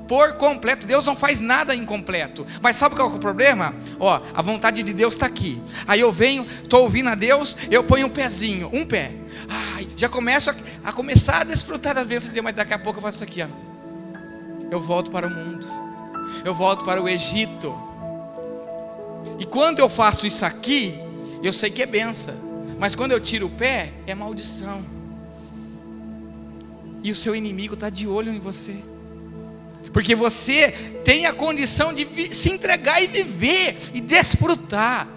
[0.07, 0.85] por completo.
[0.85, 2.45] Deus não faz nada incompleto.
[2.61, 3.73] Mas sabe qual é o problema?
[3.99, 5.61] Ó, a vontade de Deus está aqui.
[5.87, 9.11] Aí eu venho, estou ouvindo a Deus, eu ponho um pezinho, um pé.
[9.49, 12.79] Ai, já começo a, a começar a desfrutar das bênçãos de Deus, mas daqui a
[12.79, 13.47] pouco eu faço isso aqui, ó.
[14.71, 15.67] Eu volto para o mundo.
[16.43, 17.75] Eu volto para o Egito.
[19.39, 20.97] E quando eu faço isso aqui,
[21.41, 22.35] eu sei que é benção.
[22.79, 24.83] Mas quando eu tiro o pé, é maldição.
[27.03, 28.92] E o seu inimigo está de olho em você
[29.93, 30.71] porque você
[31.05, 35.07] tem a condição de se entregar e viver e desfrutar.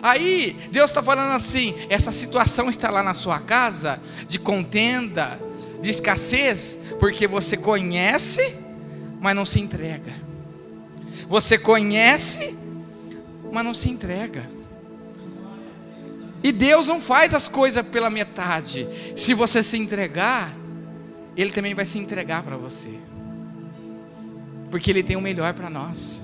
[0.00, 5.38] Aí Deus está falando assim: essa situação está lá na sua casa, de contenda,
[5.82, 8.56] de escassez, porque você conhece,
[9.20, 10.14] mas não se entrega.
[11.28, 12.56] Você conhece,
[13.52, 14.48] mas não se entrega.
[16.42, 18.88] E Deus não faz as coisas pela metade.
[19.16, 20.54] Se você se entregar,
[21.36, 23.09] Ele também vai se entregar para você
[24.70, 26.22] porque Ele tem o melhor para nós.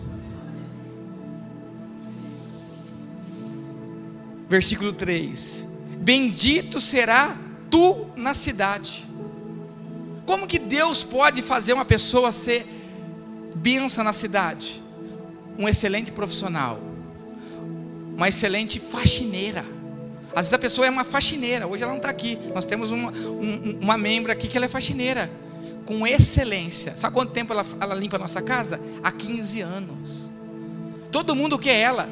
[4.49, 5.67] Versículo 3:
[5.99, 7.37] Bendito será
[7.69, 9.05] tu na cidade.
[10.25, 12.67] Como que Deus pode fazer uma pessoa ser
[13.55, 14.83] benção na cidade?
[15.59, 16.81] Um excelente profissional,
[18.17, 19.65] uma excelente faxineira.
[20.31, 22.39] Às vezes a pessoa é uma faxineira, hoje ela não está aqui.
[22.55, 25.31] Nós temos uma, um, uma membro aqui que ela é faxineira
[25.87, 26.97] com excelência.
[26.97, 28.81] Sabe quanto tempo ela, ela limpa a nossa casa?
[29.03, 30.31] Há 15 anos.
[31.11, 32.09] Todo mundo quer ela.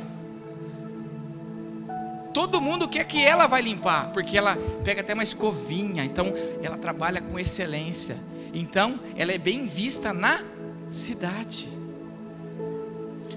[2.32, 6.76] Todo mundo quer que ela vai limpar, porque ela pega até uma escovinha, então ela
[6.76, 8.16] trabalha com excelência.
[8.52, 10.42] Então, ela é bem vista na
[10.90, 11.68] cidade.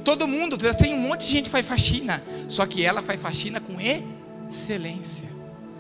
[0.03, 3.59] Todo mundo, tem um monte de gente que faz faxina, só que ela faz faxina
[3.59, 5.27] com excelência.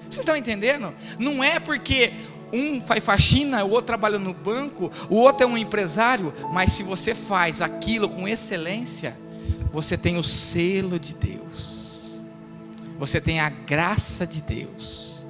[0.01, 0.93] Vocês estão entendendo?
[1.17, 2.13] Não é porque
[2.51, 6.83] um faz faxina, o outro trabalha no banco, o outro é um empresário, mas se
[6.83, 9.17] você faz aquilo com excelência,
[9.71, 12.21] você tem o selo de Deus,
[12.97, 15.25] você tem a graça de Deus.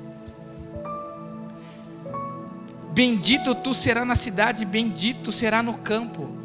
[2.94, 6.36] Bendito tu será na cidade, bendito será no campo.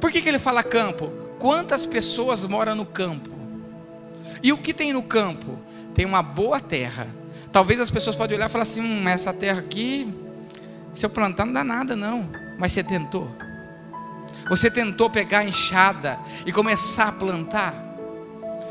[0.00, 1.08] Por que, que ele fala campo?
[1.38, 3.30] Quantas pessoas moram no campo?
[4.42, 5.58] E o que tem no campo?
[5.94, 7.08] Tem uma boa terra
[7.52, 10.12] Talvez as pessoas podem olhar e falar assim: hum, essa terra aqui,
[10.94, 12.28] se eu plantar não dá nada, não.
[12.58, 13.28] Mas você tentou.
[14.48, 17.74] Você tentou pegar a enxada e começar a plantar.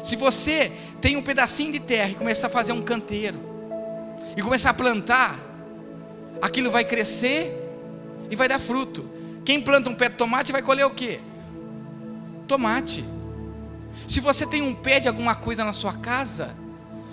[0.04, 3.52] Se você tem um pedacinho de terra e começar a fazer um canteiro,
[4.36, 5.38] e começar a plantar,
[6.42, 7.58] aquilo vai crescer
[8.30, 9.10] e vai dar fruto.
[9.44, 11.20] Quem planta um pé de tomate vai colher o quê?
[12.48, 13.04] Tomate.
[14.08, 16.56] Se você tem um pé de alguma coisa na sua casa,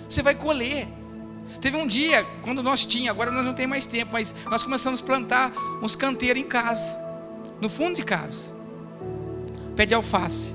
[0.07, 0.87] você vai colher.
[1.61, 5.01] Teve um dia, quando nós tínhamos, agora nós não temos mais tempo, mas nós começamos
[5.01, 5.51] a plantar
[5.81, 6.97] uns canteiros em casa,
[7.59, 8.47] no fundo de casa.
[9.75, 10.53] Pé de alface.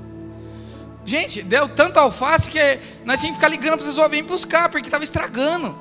[1.05, 2.59] Gente, deu tanto alface que
[3.05, 5.77] nós tínhamos que ficar ligando para os virem buscar, porque estava estragando.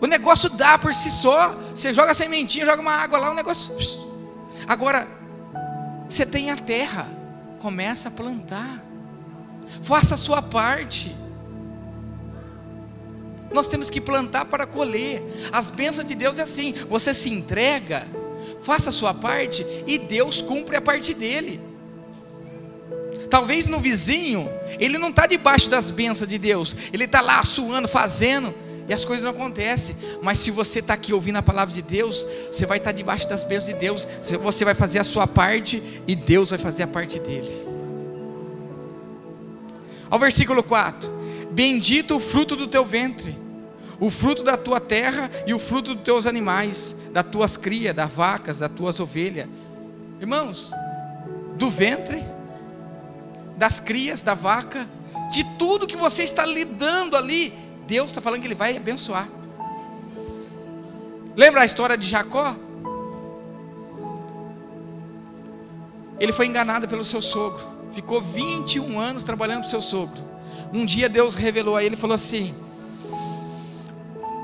[0.00, 1.50] O negócio dá por si só.
[1.74, 3.74] Você joga sementinha, joga uma água lá, o negócio.
[4.66, 5.08] Agora,
[6.08, 7.08] você tem a terra,
[7.60, 8.84] começa a plantar.
[9.82, 11.16] Faça a sua parte.
[13.52, 15.22] Nós temos que plantar para colher.
[15.52, 18.06] As bênçãos de Deus é assim: você se entrega,
[18.62, 21.60] faça a sua parte e Deus cumpre a parte dele.
[23.32, 24.46] Talvez no vizinho,
[24.78, 28.54] ele não está debaixo das bênçãos de Deus, ele está lá suando, fazendo,
[28.86, 29.96] e as coisas não acontecem.
[30.20, 33.26] Mas se você está aqui ouvindo a palavra de Deus, você vai estar tá debaixo
[33.26, 34.06] das bênçãos de Deus,
[34.42, 37.48] você vai fazer a sua parte e Deus vai fazer a parte dele.
[40.10, 41.10] Ao versículo 4:
[41.52, 43.34] Bendito o fruto do teu ventre,
[44.00, 48.10] o fruto da tua terra e o fruto dos teus animais, das tuas crias, das
[48.10, 49.48] vacas, das tuas ovelhas.
[50.20, 50.72] Irmãos,
[51.56, 52.22] do ventre
[53.56, 54.88] das crias, da vaca,
[55.30, 57.52] de tudo que você está lidando ali,
[57.86, 59.28] Deus está falando que Ele vai abençoar.
[61.36, 62.56] Lembra a história de Jacó?
[66.18, 70.22] Ele foi enganado pelo seu sogro, ficou 21 anos trabalhando para o seu sogro.
[70.72, 72.54] Um dia Deus revelou a ele e falou assim: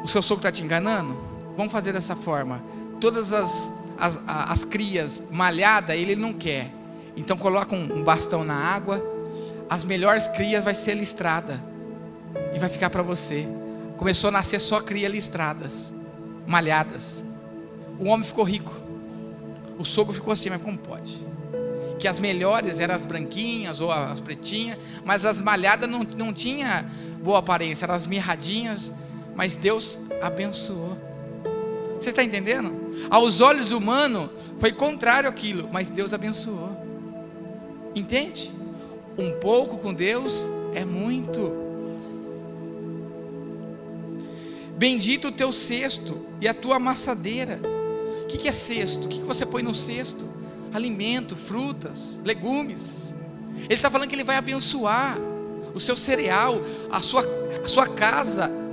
[0.03, 1.17] O seu sogro está te enganando?
[1.57, 2.63] Vamos fazer dessa forma.
[3.01, 6.73] Todas as, as, as crias malhadas, ele não quer.
[7.17, 9.03] Então coloca um bastão na água,
[9.69, 11.63] as melhores crias vai ser listrada
[12.55, 13.47] e vai ficar para você.
[13.97, 15.93] Começou a nascer só cria listradas,
[16.47, 17.25] malhadas.
[17.99, 18.73] O homem ficou rico.
[19.79, 21.19] O sogro ficou assim, mas como pode?
[21.99, 26.87] Que as melhores eram as branquinhas ou as pretinhas, mas as malhadas não, não tinha
[27.21, 28.93] boa aparência, eram as mirradinhas,
[29.39, 30.99] mas Deus abençoou.
[31.95, 32.93] Você está entendendo?
[33.09, 36.77] Aos olhos humanos foi contrário aquilo, mas Deus abençoou.
[37.95, 38.53] Entende?
[39.17, 41.53] Um pouco com Deus é muito.
[44.77, 47.61] Bendito o teu cesto e a tua amassadeira.
[48.25, 49.07] O que, é cesto?
[49.07, 50.29] O que, que você põe no cesto?
[50.73, 53.15] Alimento, frutas, legumes.
[53.55, 55.17] Ele está falando que ele vai abençoar
[55.73, 56.61] o seu cereal,
[56.91, 57.25] a sua,
[57.65, 58.67] a sua casa.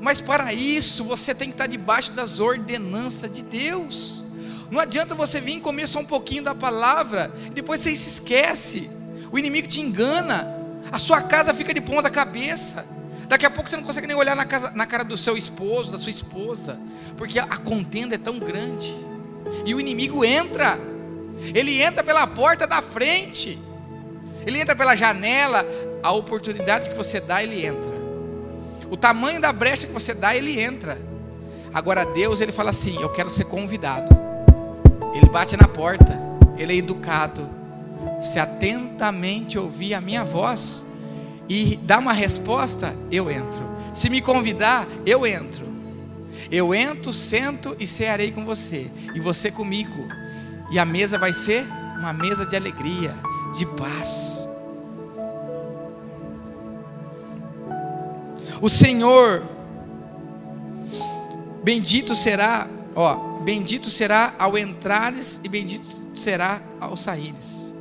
[0.00, 4.24] Mas para isso você tem que estar debaixo das ordenanças de Deus.
[4.70, 8.90] Não adianta você vir comer só um pouquinho da palavra, e depois você se esquece.
[9.30, 10.48] O inimigo te engana,
[10.90, 12.86] a sua casa fica de ponta cabeça.
[13.28, 15.92] Daqui a pouco você não consegue nem olhar na, casa, na cara do seu esposo,
[15.92, 16.80] da sua esposa,
[17.16, 18.92] porque a contenda é tão grande.
[19.64, 20.78] E o inimigo entra,
[21.54, 23.58] ele entra pela porta da frente,
[24.46, 25.64] ele entra pela janela,
[26.02, 27.89] a oportunidade que você dá, ele entra.
[28.90, 30.98] O tamanho da brecha que você dá, ele entra.
[31.72, 34.14] Agora Deus, ele fala assim: Eu quero ser convidado.
[35.14, 36.18] Ele bate na porta,
[36.56, 37.48] ele é educado.
[38.20, 40.84] Se atentamente ouvir a minha voz
[41.48, 43.68] e dar uma resposta, eu entro.
[43.94, 45.68] Se me convidar, eu entro.
[46.50, 50.08] Eu entro, sento e cearei com você, e você comigo.
[50.70, 51.64] E a mesa vai ser
[51.98, 53.14] uma mesa de alegria,
[53.54, 54.49] de paz.
[58.60, 59.42] O Senhor,
[61.62, 67.72] bendito será, ó, Bendito será ao entrares e bendito será ao saíres.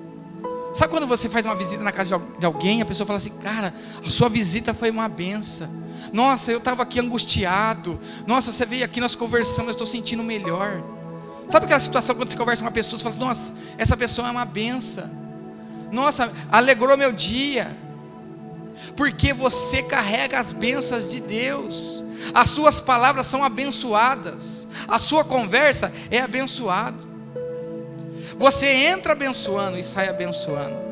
[0.74, 3.74] Sabe quando você faz uma visita na casa de alguém, a pessoa fala assim: Cara,
[4.06, 5.70] a sua visita foi uma benção.
[6.14, 8.00] Nossa, eu estava aqui angustiado.
[8.26, 10.82] Nossa, você veio aqui, nós conversamos, eu estou sentindo melhor.
[11.48, 14.32] Sabe aquela situação quando você conversa com uma pessoa, você fala: Nossa, essa pessoa é
[14.32, 15.10] uma benção.
[15.92, 17.76] Nossa, alegrou meu dia.
[18.96, 22.04] Porque você carrega as bênçãos de Deus
[22.34, 26.98] as suas palavras são abençoadas, a sua conversa é abençoada.
[28.38, 30.90] Você entra abençoando e sai abençoando.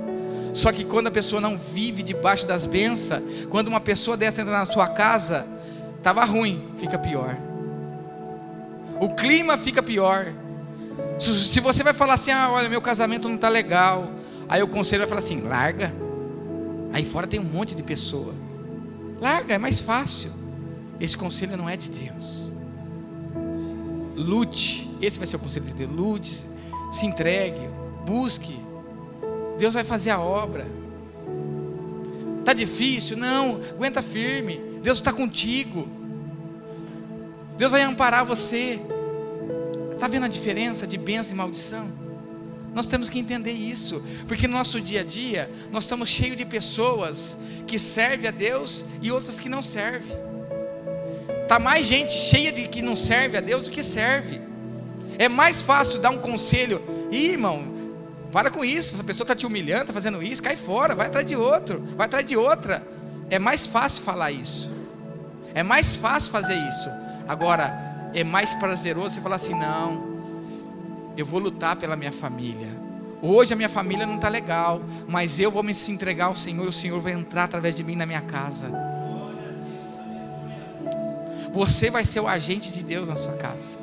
[0.54, 4.58] Só que quando a pessoa não vive debaixo das bênçãos, quando uma pessoa dessa entra
[4.58, 5.46] na sua casa,
[5.98, 7.38] estava ruim, fica pior.
[9.00, 10.34] O clima fica pior.
[11.20, 14.10] Se você vai falar assim, ah, olha, meu casamento não está legal,
[14.50, 15.94] aí o conselho vai falar assim, larga.
[16.98, 18.34] Aí fora tem um monte de pessoa.
[19.22, 20.32] Larga, é mais fácil.
[21.00, 22.52] Esse conselho não é de Deus.
[24.16, 25.92] Lute, esse vai ser o conselho de Deus.
[25.92, 26.48] Lute,
[26.92, 27.70] se entregue,
[28.04, 28.60] busque.
[29.60, 30.66] Deus vai fazer a obra.
[32.40, 33.16] Está difícil?
[33.16, 34.60] Não, aguenta firme.
[34.82, 35.88] Deus está contigo.
[37.60, 38.82] Deus vai amparar você.
[39.92, 42.07] Está vendo a diferença de bênção e maldição?
[42.74, 46.46] Nós temos que entender isso, porque no nosso dia a dia nós estamos cheios de
[46.46, 50.16] pessoas que servem a Deus e outras que não servem.
[51.48, 54.42] Tá mais gente cheia de que não serve a Deus do que serve.
[55.18, 57.78] É mais fácil dar um conselho, Ih, irmão,
[58.32, 61.26] para com isso, essa pessoa está te humilhando, está fazendo isso, cai fora, vai atrás
[61.26, 62.86] de outro, vai atrás de outra.
[63.30, 64.70] É mais fácil falar isso.
[65.54, 66.90] É mais fácil fazer isso.
[67.28, 70.17] Agora, é mais prazeroso você falar assim: não,
[71.18, 72.70] eu vou lutar pela minha família.
[73.22, 76.72] Hoje a minha família não está legal, mas eu vou me entregar ao Senhor, o
[76.72, 78.72] Senhor vai entrar através de mim na minha casa.
[81.52, 83.80] Você vai ser o agente de Deus na sua casa.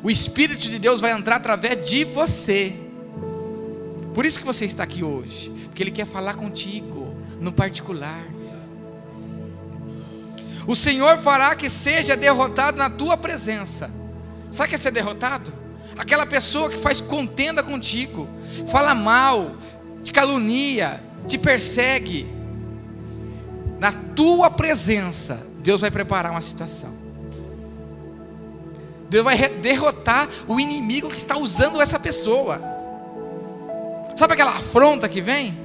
[0.00, 2.76] O Espírito de Deus vai entrar através de você.
[4.14, 8.22] Por isso que você está aqui hoje, porque Ele quer falar contigo, no particular.
[10.68, 13.90] O Senhor fará que seja derrotado na tua presença.
[14.50, 15.52] Sabe o que é ser derrotado?
[15.98, 18.28] Aquela pessoa que faz contenda contigo,
[18.70, 19.56] fala mal,
[20.02, 22.26] te calunia, te persegue.
[23.80, 26.96] Na tua presença, Deus vai preparar uma situação.
[29.10, 32.60] Deus vai derrotar o inimigo que está usando essa pessoa.
[34.16, 35.58] Sabe aquela afronta que vem?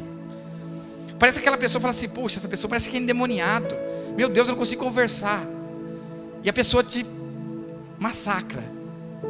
[1.19, 3.75] Parece aquela pessoa fala assim: Poxa, essa pessoa parece que é endemoniado.
[4.15, 5.45] Meu Deus, eu não consigo conversar.
[6.43, 7.05] E a pessoa te
[7.99, 8.72] massacra.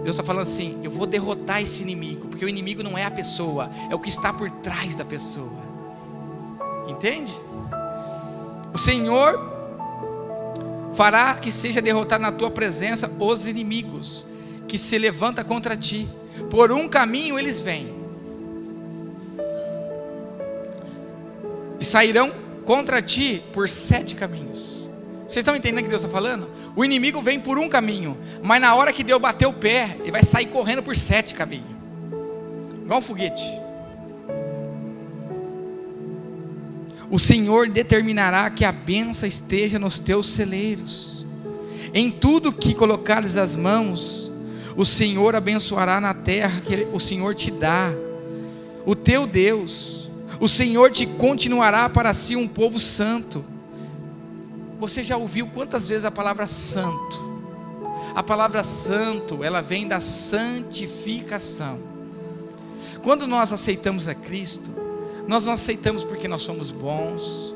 [0.04, 3.12] Deus está falando assim: Eu vou derrotar esse inimigo, porque o inimigo não é a
[3.12, 5.62] pessoa, é o que está por trás da pessoa.
[6.88, 7.34] Entende?
[8.74, 9.51] O Senhor
[10.95, 14.28] fará que seja derrotado na tua presença os inimigos
[14.68, 16.08] que se levanta contra ti.
[16.49, 17.93] Por um caminho eles vêm.
[21.80, 22.32] E sairão
[22.66, 24.82] contra ti por sete caminhos.
[25.34, 26.47] Vocês estão entendendo o que Deus está falando?
[26.75, 30.11] O inimigo vem por um caminho, mas na hora que Deus bater o pé, ele
[30.11, 31.75] vai sair correndo por sete caminhos.
[32.84, 33.43] Igual um foguete.
[37.09, 41.25] O Senhor determinará que a benção esteja nos teus celeiros.
[41.95, 44.31] Em tudo que colocares as mãos,
[44.77, 47.91] o Senhor abençoará na terra que o Senhor te dá.
[48.86, 53.43] O teu Deus, o Senhor te continuará para si um povo santo.
[54.84, 57.17] Você já ouviu quantas vezes a palavra santo?
[58.13, 61.79] A palavra santo, ela vem da santificação.
[63.01, 64.71] Quando nós aceitamos a Cristo,
[65.25, 67.55] nós não aceitamos porque nós somos bons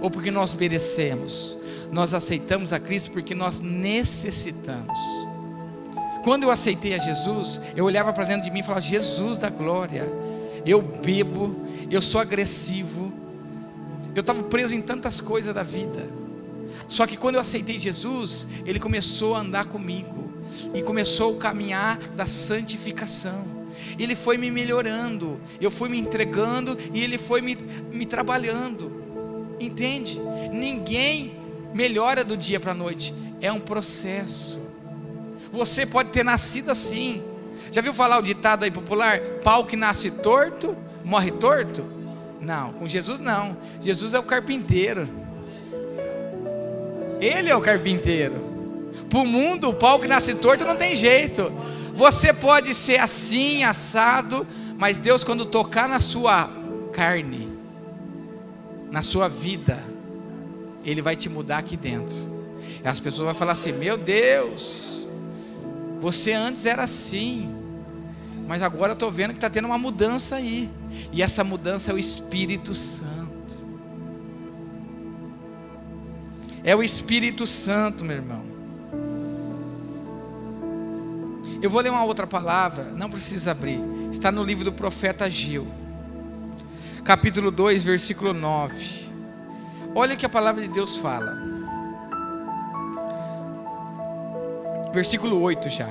[0.00, 1.56] ou porque nós merecemos.
[1.92, 4.98] Nós aceitamos a Cristo porque nós necessitamos.
[6.24, 9.50] Quando eu aceitei a Jesus, eu olhava para dentro de mim e falava: Jesus da
[9.50, 10.12] glória,
[10.66, 11.54] eu bebo,
[11.88, 13.12] eu sou agressivo,
[14.16, 16.18] eu estava preso em tantas coisas da vida.
[16.90, 20.28] Só que quando eu aceitei Jesus, Ele começou a andar comigo
[20.74, 23.46] e começou o caminhar da santificação.
[23.96, 27.56] Ele foi me melhorando, eu fui me entregando e Ele foi me,
[27.92, 28.92] me trabalhando.
[29.60, 30.20] Entende?
[30.52, 31.36] Ninguém
[31.72, 34.60] melhora do dia para a noite, é um processo.
[35.52, 37.22] Você pode ter nascido assim.
[37.70, 39.20] Já viu falar o ditado aí popular?
[39.44, 41.84] Pau que nasce torto, morre torto?
[42.40, 43.56] Não, com Jesus não.
[43.80, 45.19] Jesus é o carpinteiro.
[47.20, 48.50] Ele é o carpinteiro.
[49.08, 51.52] Para o mundo, o pau que nasce torto não tem jeito.
[51.94, 54.46] Você pode ser assim, assado,
[54.78, 56.48] mas Deus, quando tocar na sua
[56.92, 57.52] carne,
[58.90, 59.84] na sua vida,
[60.84, 62.16] Ele vai te mudar aqui dentro.
[62.82, 65.06] E as pessoas vão falar assim: Meu Deus,
[66.00, 67.54] você antes era assim,
[68.46, 70.70] mas agora eu estou vendo que está tendo uma mudança aí.
[71.12, 73.09] E essa mudança é o Espírito Santo.
[76.62, 78.44] É o Espírito Santo, meu irmão.
[81.62, 83.80] Eu vou ler uma outra palavra, não precisa abrir.
[84.10, 85.66] Está no livro do profeta Gil,
[87.04, 89.08] capítulo 2, versículo 9.
[89.94, 91.36] Olha o que a palavra de Deus fala.
[94.92, 95.88] Versículo 8 já.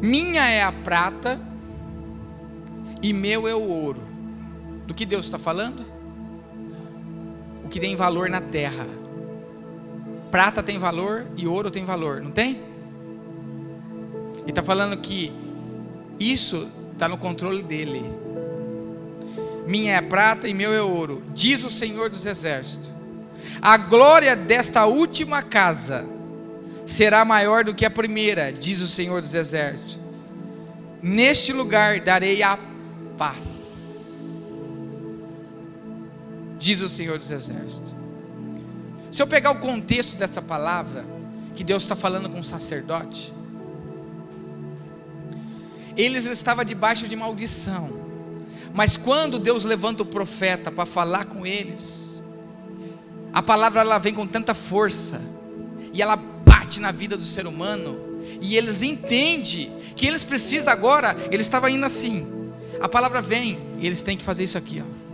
[0.00, 1.40] Minha é a prata
[3.02, 4.02] e meu é o ouro.
[4.86, 5.95] Do que Deus está falando?
[7.76, 8.86] Que tem valor na terra
[10.30, 12.60] prata tem valor e ouro tem valor, não tem?
[14.40, 15.30] Ele está falando que
[16.18, 18.02] isso está no controle dele.
[19.66, 22.90] Minha é prata e meu é ouro, diz o Senhor dos Exércitos.
[23.60, 26.04] A glória desta última casa
[26.86, 29.98] será maior do que a primeira, diz o Senhor dos Exércitos.
[31.02, 32.58] Neste lugar darei a
[33.18, 33.55] paz,
[36.58, 37.94] diz o Senhor dos Exércitos.
[39.10, 41.04] Se eu pegar o contexto dessa palavra,
[41.54, 43.32] que Deus está falando com o sacerdote,
[45.96, 47.90] eles estavam debaixo de maldição,
[48.74, 52.22] mas quando Deus levanta o profeta para falar com eles,
[53.36, 55.20] A palavra ela vem com tanta força
[55.92, 61.14] e ela bate na vida do ser humano e eles entendem que eles precisam agora,
[61.30, 62.26] ele estava indo assim.
[62.80, 65.05] A palavra vem e eles têm que fazer isso aqui, ó.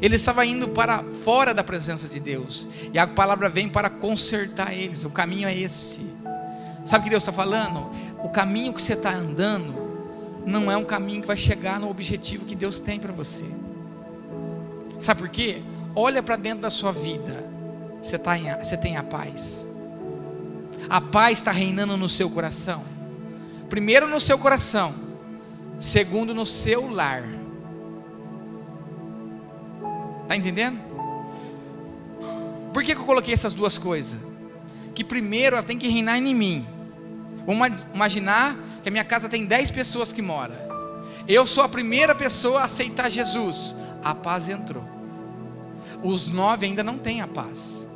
[0.00, 2.66] Ele estava indo para fora da presença de Deus.
[2.92, 5.04] E a palavra vem para consertar eles.
[5.04, 6.00] O caminho é esse.
[6.86, 7.90] Sabe o que Deus está falando?
[8.22, 9.90] O caminho que você está andando
[10.46, 13.44] não é um caminho que vai chegar no objetivo que Deus tem para você.
[14.98, 15.62] Sabe por quê?
[15.94, 17.48] Olha para dentro da sua vida.
[18.02, 19.66] Você, tá em, você tem a paz.
[20.88, 22.82] A paz está reinando no seu coração.
[23.68, 24.94] Primeiro no seu coração.
[25.78, 27.39] Segundo no seu lar.
[30.30, 30.78] Está entendendo?
[32.72, 34.16] Por que, que eu coloquei essas duas coisas?
[34.94, 36.64] Que primeiro ela tem que reinar em mim.
[37.44, 40.54] Vamos imaginar que a minha casa tem 10 pessoas que moram.
[41.26, 43.74] Eu sou a primeira pessoa a aceitar Jesus.
[44.04, 44.84] A paz entrou.
[46.00, 47.88] Os nove ainda não têm a paz.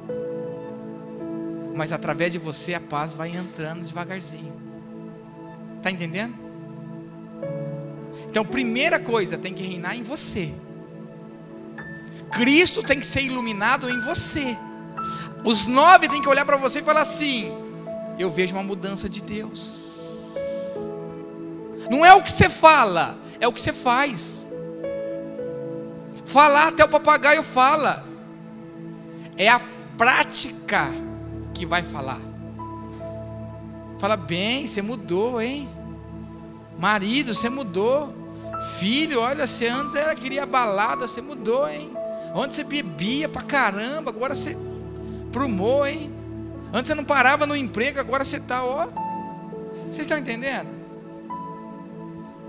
[1.73, 4.53] Mas através de você a paz vai entrando devagarzinho.
[5.77, 6.35] Está entendendo?
[8.29, 10.53] Então, primeira coisa, tem que reinar em você.
[12.35, 14.59] Cristo tem que ser iluminado em você.
[15.45, 17.53] Os nove têm que olhar para você e falar assim:
[18.19, 19.85] Eu vejo uma mudança de Deus.
[21.91, 24.47] Não é o que você fala, é o que você faz.
[26.25, 28.05] Falar até o papagaio fala.
[29.37, 29.61] É a
[29.97, 30.89] prática
[31.53, 32.21] que vai falar.
[33.99, 35.69] Fala bem, você mudou, hein?
[36.79, 38.13] Marido, você mudou.
[38.79, 41.93] Filho, olha, você antes era queria balada, você mudou, hein?
[42.35, 44.57] Onde você bebia pra caramba, agora você
[45.31, 46.11] prumou, hein?
[46.73, 48.89] Antes você não parava no emprego, agora você está, ó.
[49.85, 50.69] Vocês estão entendendo?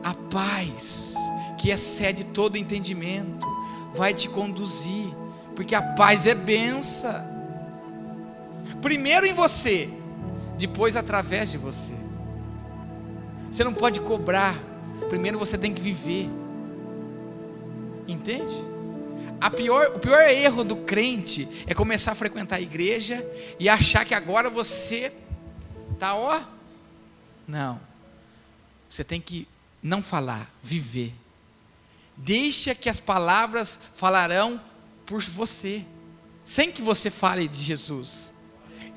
[0.04, 1.14] A paz,
[1.60, 3.48] que excede todo entendimento,
[3.94, 5.14] vai te conduzir,
[5.56, 7.24] porque a paz é benção.
[8.82, 9.88] Primeiro em você,
[10.58, 11.94] depois através de você.
[13.52, 14.56] Você não pode cobrar,
[15.10, 16.28] primeiro você tem que viver.
[18.08, 18.75] Entende?
[19.56, 23.26] Pior, o pior erro do crente é começar a frequentar a igreja
[23.60, 25.14] e achar que agora você
[26.00, 26.42] tá ó.
[27.48, 27.80] Não.
[28.90, 29.48] Você tem que
[29.82, 31.14] não falar, viver.
[32.18, 34.60] Deixa que as palavras falarão
[35.06, 35.86] por você,
[36.44, 38.32] sem que você fale de Jesus.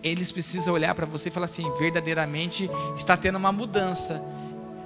[0.03, 4.23] Eles precisam olhar para você e falar assim: verdadeiramente está tendo uma mudança.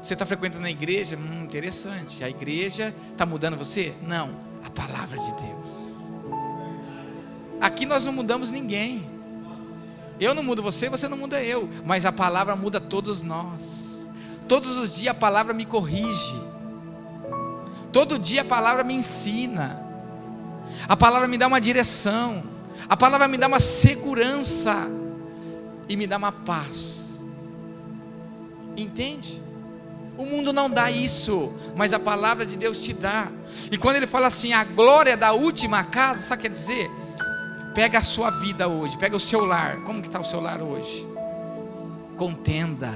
[0.03, 1.16] Você está frequentando a igreja?
[1.16, 2.24] Hum, interessante.
[2.24, 3.94] A igreja está mudando você?
[4.03, 5.92] Não a palavra de Deus.
[7.60, 9.08] Aqui nós não mudamos ninguém.
[10.18, 11.68] Eu não mudo você, você não muda eu.
[11.84, 14.06] Mas a palavra muda todos nós.
[14.48, 16.40] Todos os dias a palavra me corrige.
[17.92, 19.80] Todo dia a palavra me ensina.
[20.88, 22.42] A palavra me dá uma direção.
[22.88, 24.88] A palavra me dá uma segurança.
[25.88, 27.16] E me dá uma paz.
[28.76, 29.42] Entende?
[30.23, 33.27] O mundo não dá isso, mas a palavra de Deus te dá.
[33.73, 36.89] E quando ele fala assim, a glória da última casa, sabe o que quer dizer?
[37.75, 39.79] Pega a sua vida hoje, pega o seu lar.
[39.79, 41.05] Como que está o seu lar hoje?
[42.16, 42.95] Contenda.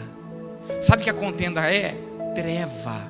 [0.80, 2.00] Sabe o que a contenda é?
[2.32, 3.08] Treva.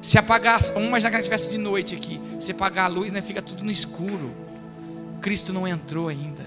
[0.00, 2.18] Se apagar, vamos imaginar que ela estivesse de noite aqui.
[2.40, 4.32] Se apagar a luz, né, fica tudo no escuro.
[5.20, 6.42] Cristo não entrou ainda.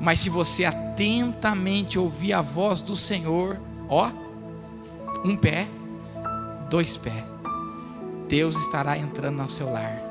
[0.00, 3.60] Mas se você atentamente ouvir a voz do Senhor,
[3.90, 4.23] ó,
[5.24, 5.66] um pé,
[6.68, 7.24] dois pés.
[8.28, 10.02] Deus estará entrando no seu lar.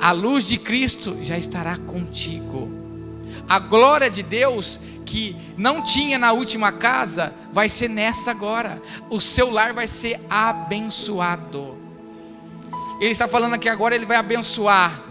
[0.00, 2.70] A luz de Cristo já estará contigo.
[3.48, 8.80] A glória de Deus que não tinha na última casa vai ser nessa agora.
[9.08, 11.76] O seu lar vai ser abençoado.
[13.00, 15.02] Ele está falando aqui agora, ele vai abençoar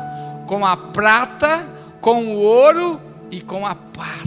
[0.47, 1.65] com a prata,
[2.01, 3.01] com o ouro
[3.31, 4.22] e com a paz.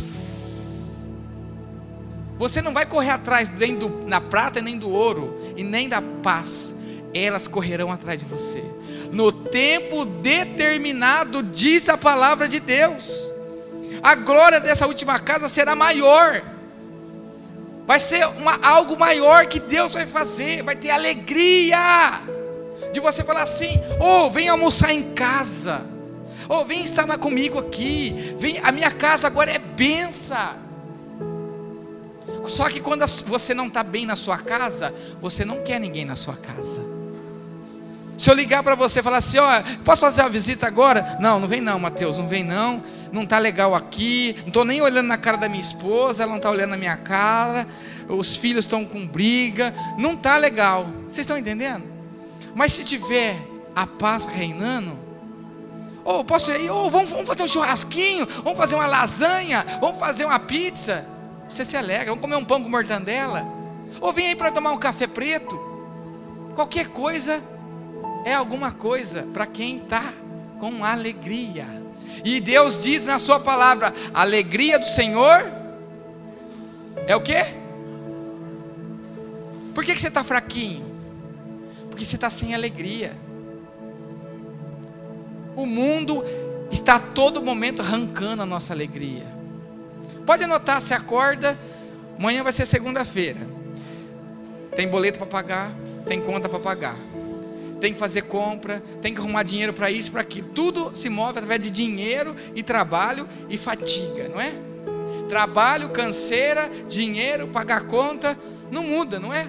[2.38, 6.02] Você não vai correr atrás nem do, na prata, nem do ouro, e nem da
[6.22, 6.74] paz.
[7.14, 8.62] Elas correrão atrás de você.
[9.10, 13.32] No tempo determinado, diz a palavra de Deus.
[14.02, 16.42] A glória dessa última casa será maior.
[17.86, 20.62] Vai ser uma, algo maior que Deus vai fazer.
[20.62, 22.20] Vai ter alegria.
[22.92, 25.86] De você falar assim: oh, vem almoçar em casa.
[26.48, 28.36] Oh, vem estar comigo aqui.
[28.38, 30.65] Vem, a minha casa agora é benção.
[32.48, 36.16] Só que quando você não está bem na sua casa, você não quer ninguém na
[36.16, 36.82] sua casa.
[38.18, 41.18] Se eu ligar para você e falar assim, ó, posso fazer a visita agora?
[41.20, 42.82] Não, não vem não, Mateus, não vem não.
[43.12, 44.36] Não está legal aqui.
[44.40, 46.96] Não estou nem olhando na cara da minha esposa, ela não está olhando na minha
[46.96, 47.66] cara.
[48.08, 49.74] Os filhos estão com briga.
[49.98, 50.86] Não está legal.
[51.04, 51.84] Vocês estão entendendo?
[52.54, 53.36] Mas se tiver
[53.74, 54.98] a paz reinando,
[56.06, 56.70] Ou posso ir?
[56.70, 61.04] Ou vamos, vamos fazer um churrasquinho, vamos fazer uma lasanha, vamos fazer uma pizza.
[61.48, 63.46] Você se alegra, vamos comer um pão com mortandela.
[64.00, 65.58] Ou vem aí para tomar um café preto.
[66.54, 67.42] Qualquer coisa
[68.24, 70.12] é alguma coisa para quem está
[70.58, 71.66] com alegria.
[72.24, 75.44] E Deus diz na sua palavra: a alegria do Senhor
[77.06, 77.44] é o quê?
[79.74, 80.84] Por que, que você está fraquinho?
[81.90, 83.14] Porque você está sem alegria.
[85.54, 86.24] O mundo
[86.70, 89.35] está a todo momento arrancando a nossa alegria.
[90.26, 91.56] Pode anotar, se acorda,
[92.18, 93.38] amanhã vai ser segunda-feira.
[94.74, 95.70] Tem boleto para pagar,
[96.04, 96.96] tem conta para pagar.
[97.80, 100.48] Tem que fazer compra, tem que arrumar dinheiro para isso, para aquilo.
[100.48, 104.52] Tudo se move através de dinheiro e trabalho e fatiga, não é?
[105.28, 108.36] Trabalho, canseira, dinheiro, pagar conta,
[108.70, 109.46] não muda, não é?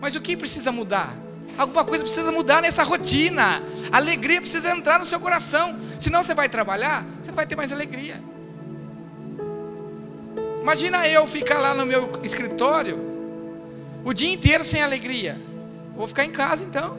[0.00, 1.16] Mas o que precisa mudar?
[1.56, 3.62] Alguma coisa precisa mudar nessa rotina.
[3.90, 5.78] Alegria precisa entrar no seu coração.
[5.98, 8.22] Senão você vai trabalhar, você vai ter mais alegria.
[10.68, 13.00] Imagina eu ficar lá no meu escritório
[14.04, 15.40] o dia inteiro sem alegria.
[15.96, 16.98] Vou ficar em casa então.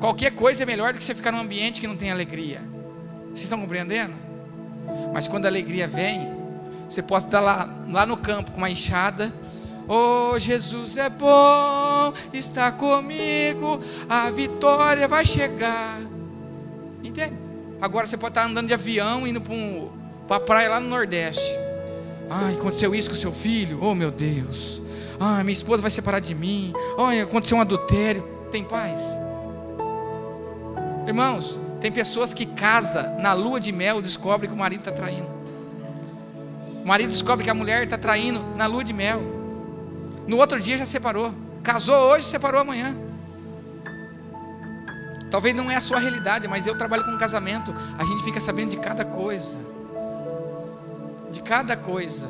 [0.00, 2.62] Qualquer coisa é melhor do que você ficar num ambiente que não tem alegria.
[3.26, 4.14] Vocês estão compreendendo?
[5.12, 6.32] Mas quando a alegria vem,
[6.88, 9.30] você pode estar lá, lá no campo com uma enxada
[9.86, 13.78] Oh, Jesus é bom, está comigo,
[14.08, 16.00] a vitória vai chegar.
[17.02, 17.36] Entende?
[17.78, 19.42] Agora você pode estar andando de avião, indo
[20.26, 21.63] para a praia lá no Nordeste.
[22.28, 24.82] Ai, aconteceu isso com seu filho, oh meu Deus.
[25.18, 26.72] Ai, minha esposa vai separar de mim.
[26.98, 28.22] Ai, aconteceu um adultério.
[28.50, 29.02] Tem paz?
[31.06, 35.28] Irmãos, tem pessoas que casam na lua de mel descobrem que o marido está traindo.
[36.82, 39.20] O marido descobre que a mulher está traindo na lua de mel.
[40.26, 41.32] No outro dia já separou.
[41.62, 42.96] Casou hoje, separou amanhã.
[45.30, 47.74] Talvez não é a sua realidade, mas eu trabalho com casamento.
[47.98, 49.58] A gente fica sabendo de cada coisa.
[51.34, 52.28] De cada coisa.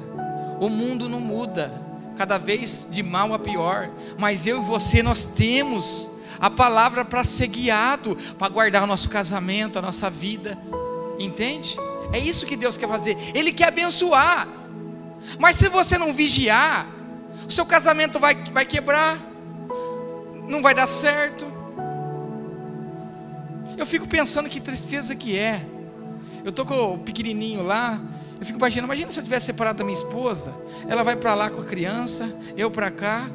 [0.58, 1.70] O mundo não muda.
[2.16, 3.90] Cada vez de mal a pior.
[4.18, 6.08] Mas eu e você, nós temos
[6.40, 10.56] a palavra para ser guiado, para guardar o nosso casamento, a nossa vida.
[11.18, 11.76] Entende?
[12.14, 13.14] É isso que Deus quer fazer.
[13.34, 14.48] Ele quer abençoar.
[15.38, 16.86] Mas se você não vigiar,
[17.46, 19.20] o seu casamento vai, vai quebrar,
[20.48, 21.46] não vai dar certo.
[23.76, 25.66] Eu fico pensando que tristeza que é.
[26.44, 28.00] Eu tô com o pequenininho lá,
[28.40, 30.54] eu fico imaginando, imagina se eu tivesse separado da minha esposa,
[30.88, 33.30] ela vai para lá com a criança, eu para cá,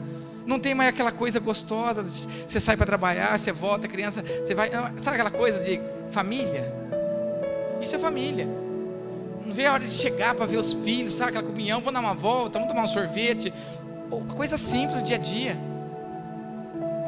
[0.46, 4.56] não tem mais aquela coisa gostosa, você sai para trabalhar, você volta, a criança, você
[4.56, 5.80] vai, sabe aquela coisa de
[6.12, 6.74] família?
[7.82, 8.48] Isso é família.
[9.46, 12.00] Não vê a hora de chegar para ver os filhos, sabe aquela comunhão, vamos dar
[12.00, 13.54] uma volta, vamos tomar um sorvete,
[14.36, 15.58] coisa simples do dia a dia.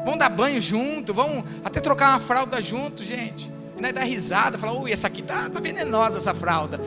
[0.04, 3.52] Vamos dar banho junto, vamos até trocar uma fralda junto, gente.
[3.76, 6.80] E nós dar risada, falar, ui, essa aqui tá, tá venenosa essa fralda.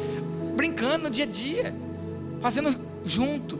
[0.56, 1.76] Brincando no dia a dia,
[2.41, 3.60] fazendo junto.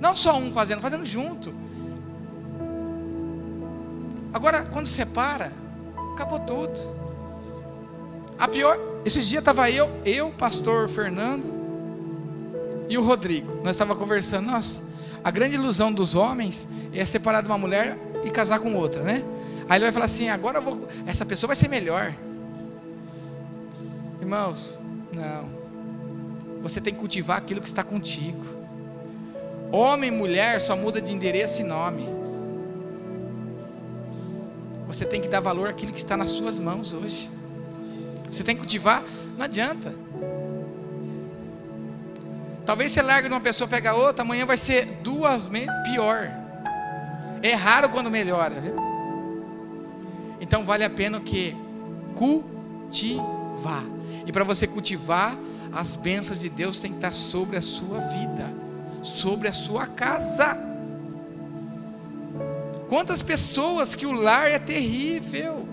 [0.00, 1.52] Não só um fazendo, fazendo junto.
[4.32, 5.52] Agora, quando separa,
[6.12, 6.98] acabou tudo.
[8.38, 11.44] A pior, esses dias estava eu, eu, pastor Fernando
[12.88, 13.60] e o Rodrigo.
[13.62, 14.82] Nós estávamos conversando, nossa,
[15.24, 19.24] a grande ilusão dos homens é separar de uma mulher e casar com outra, né?
[19.68, 22.14] Aí ele vai falar assim: agora vou, essa pessoa vai ser melhor.
[24.20, 24.78] Irmãos,
[25.12, 25.57] não.
[26.62, 28.44] Você tem que cultivar aquilo que está contigo.
[29.70, 32.08] Homem e mulher só muda de endereço e nome.
[34.86, 37.30] Você tem que dar valor àquilo que está nas suas mãos hoje.
[38.30, 39.04] Você tem que cultivar,
[39.36, 39.94] não adianta.
[42.64, 45.48] Talvez você largue de uma pessoa, pega outra, amanhã vai ser duas
[45.84, 46.30] pior.
[47.42, 48.74] É raro quando melhora, viu?
[50.40, 51.56] Então vale a pena o que?
[52.14, 53.84] Cultivar.
[54.26, 55.36] E para você cultivar,
[55.72, 58.52] as bênçãos de Deus têm que estar sobre a sua vida,
[59.02, 60.56] sobre a sua casa.
[62.88, 65.66] Quantas pessoas que o lar é terrível.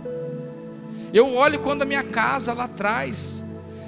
[1.13, 3.41] Eu olho quando a minha casa lá atrás,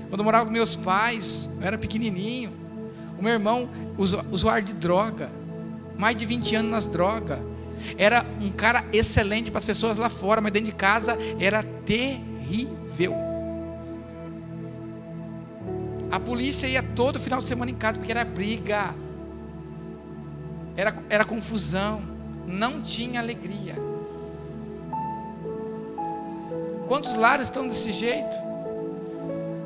[0.07, 2.53] quando eu morava com meus pais, eu era pequenininho.
[3.19, 3.69] O meu irmão,
[4.31, 5.29] usuário de droga,
[5.97, 7.39] mais de 20 anos nas drogas.
[7.97, 13.26] Era um cara excelente para as pessoas lá fora, mas dentro de casa era terrível.
[16.09, 18.95] A polícia ia todo final de semana em casa porque era briga,
[20.75, 22.01] era, era confusão,
[22.45, 23.75] não tinha alegria.
[26.87, 28.37] Quantos lares estão desse jeito?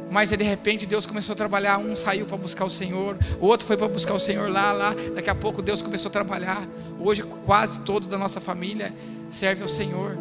[0.10, 1.78] Mas de repente Deus começou a trabalhar.
[1.78, 4.94] Um saiu para buscar o Senhor, o outro foi para buscar o Senhor lá, lá.
[5.14, 6.68] Daqui a pouco Deus começou a trabalhar.
[7.00, 8.94] Hoje quase todo da nossa família
[9.30, 10.18] serve ao Senhor.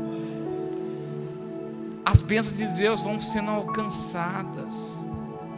[2.04, 4.98] As bênçãos de Deus vão sendo alcançadas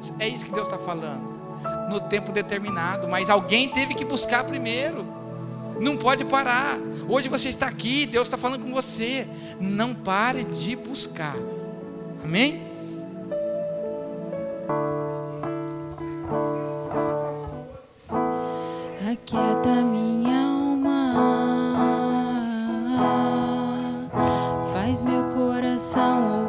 [0.02, 0.12] homens.
[0.18, 1.30] É isso que Deus está falando.
[1.88, 5.06] No tempo determinado, mas alguém teve que buscar primeiro.
[5.80, 6.78] Não pode parar.
[7.08, 9.28] Hoje você está aqui, Deus está falando com você.
[9.60, 11.36] Não pare de buscar.
[12.24, 12.70] Amém?
[19.12, 21.70] Aquieta minha alma,
[24.72, 26.41] faz meu coração ouvir.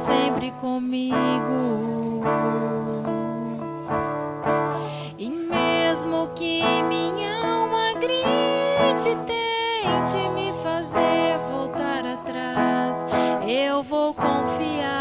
[0.00, 2.22] sempre comigo.
[5.18, 13.04] E mesmo que minha alma grite, tente me fazer voltar atrás,
[13.46, 14.99] eu vou confiar.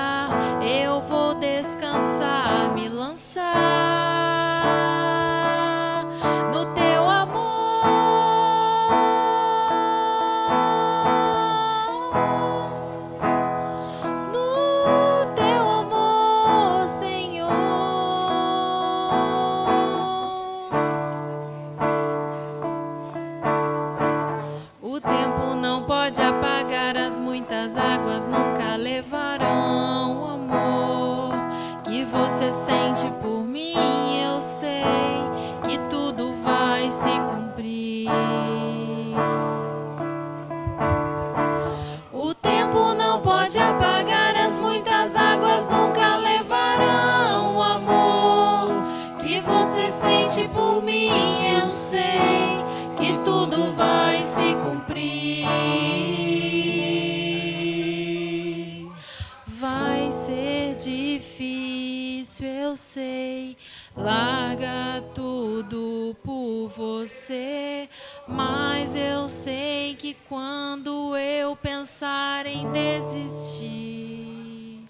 [68.29, 74.85] Mas eu sei que quando eu pensar em desistir,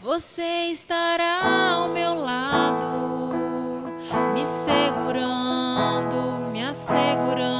[0.00, 3.32] você estará ao meu lado,
[4.32, 7.59] me segurando, me assegurando.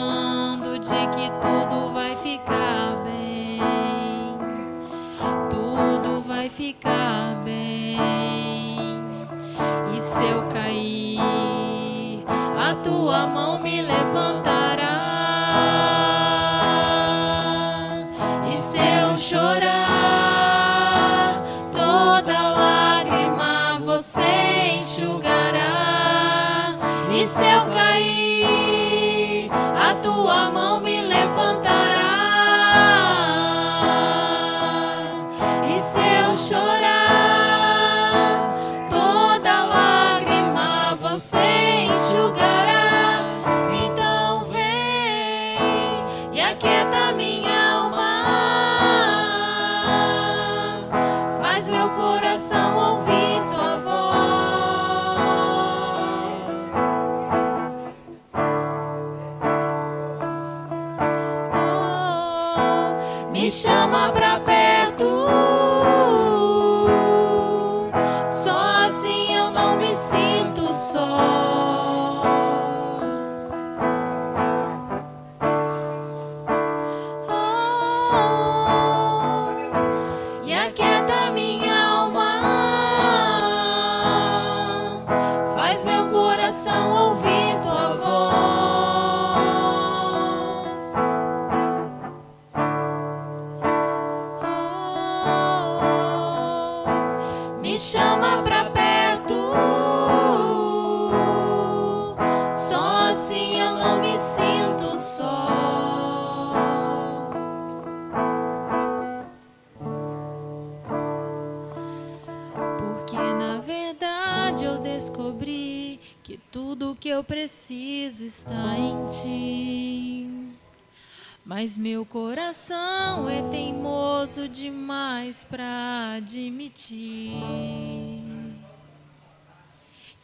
[51.71, 52.70] Meu coração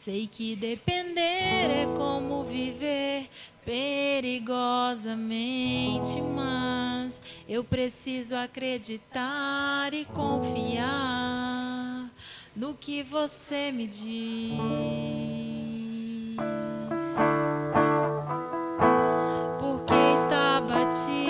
[0.07, 3.27] Sei que depender é como viver
[3.65, 12.09] perigosamente, mas eu preciso acreditar e confiar
[12.55, 14.07] no que você me diz.
[19.59, 19.93] Porque
[20.23, 21.26] está batida,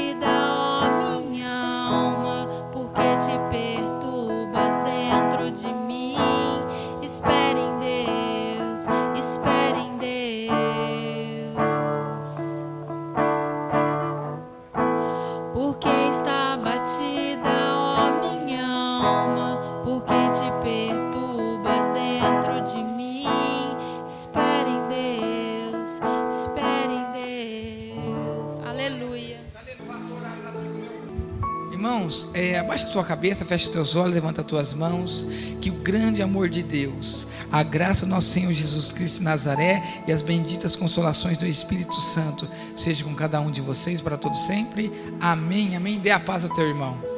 [32.78, 35.26] abaixa tua cabeça, fecha teus olhos, levanta as tuas mãos.
[35.60, 39.82] Que o grande amor de Deus, a graça do nosso Senhor Jesus Cristo de Nazaré
[40.08, 44.38] e as benditas consolações do Espírito Santo seja com cada um de vocês para todo
[44.38, 44.92] sempre.
[45.20, 46.00] Amém, amém.
[46.00, 47.17] Dê a paz ao teu irmão.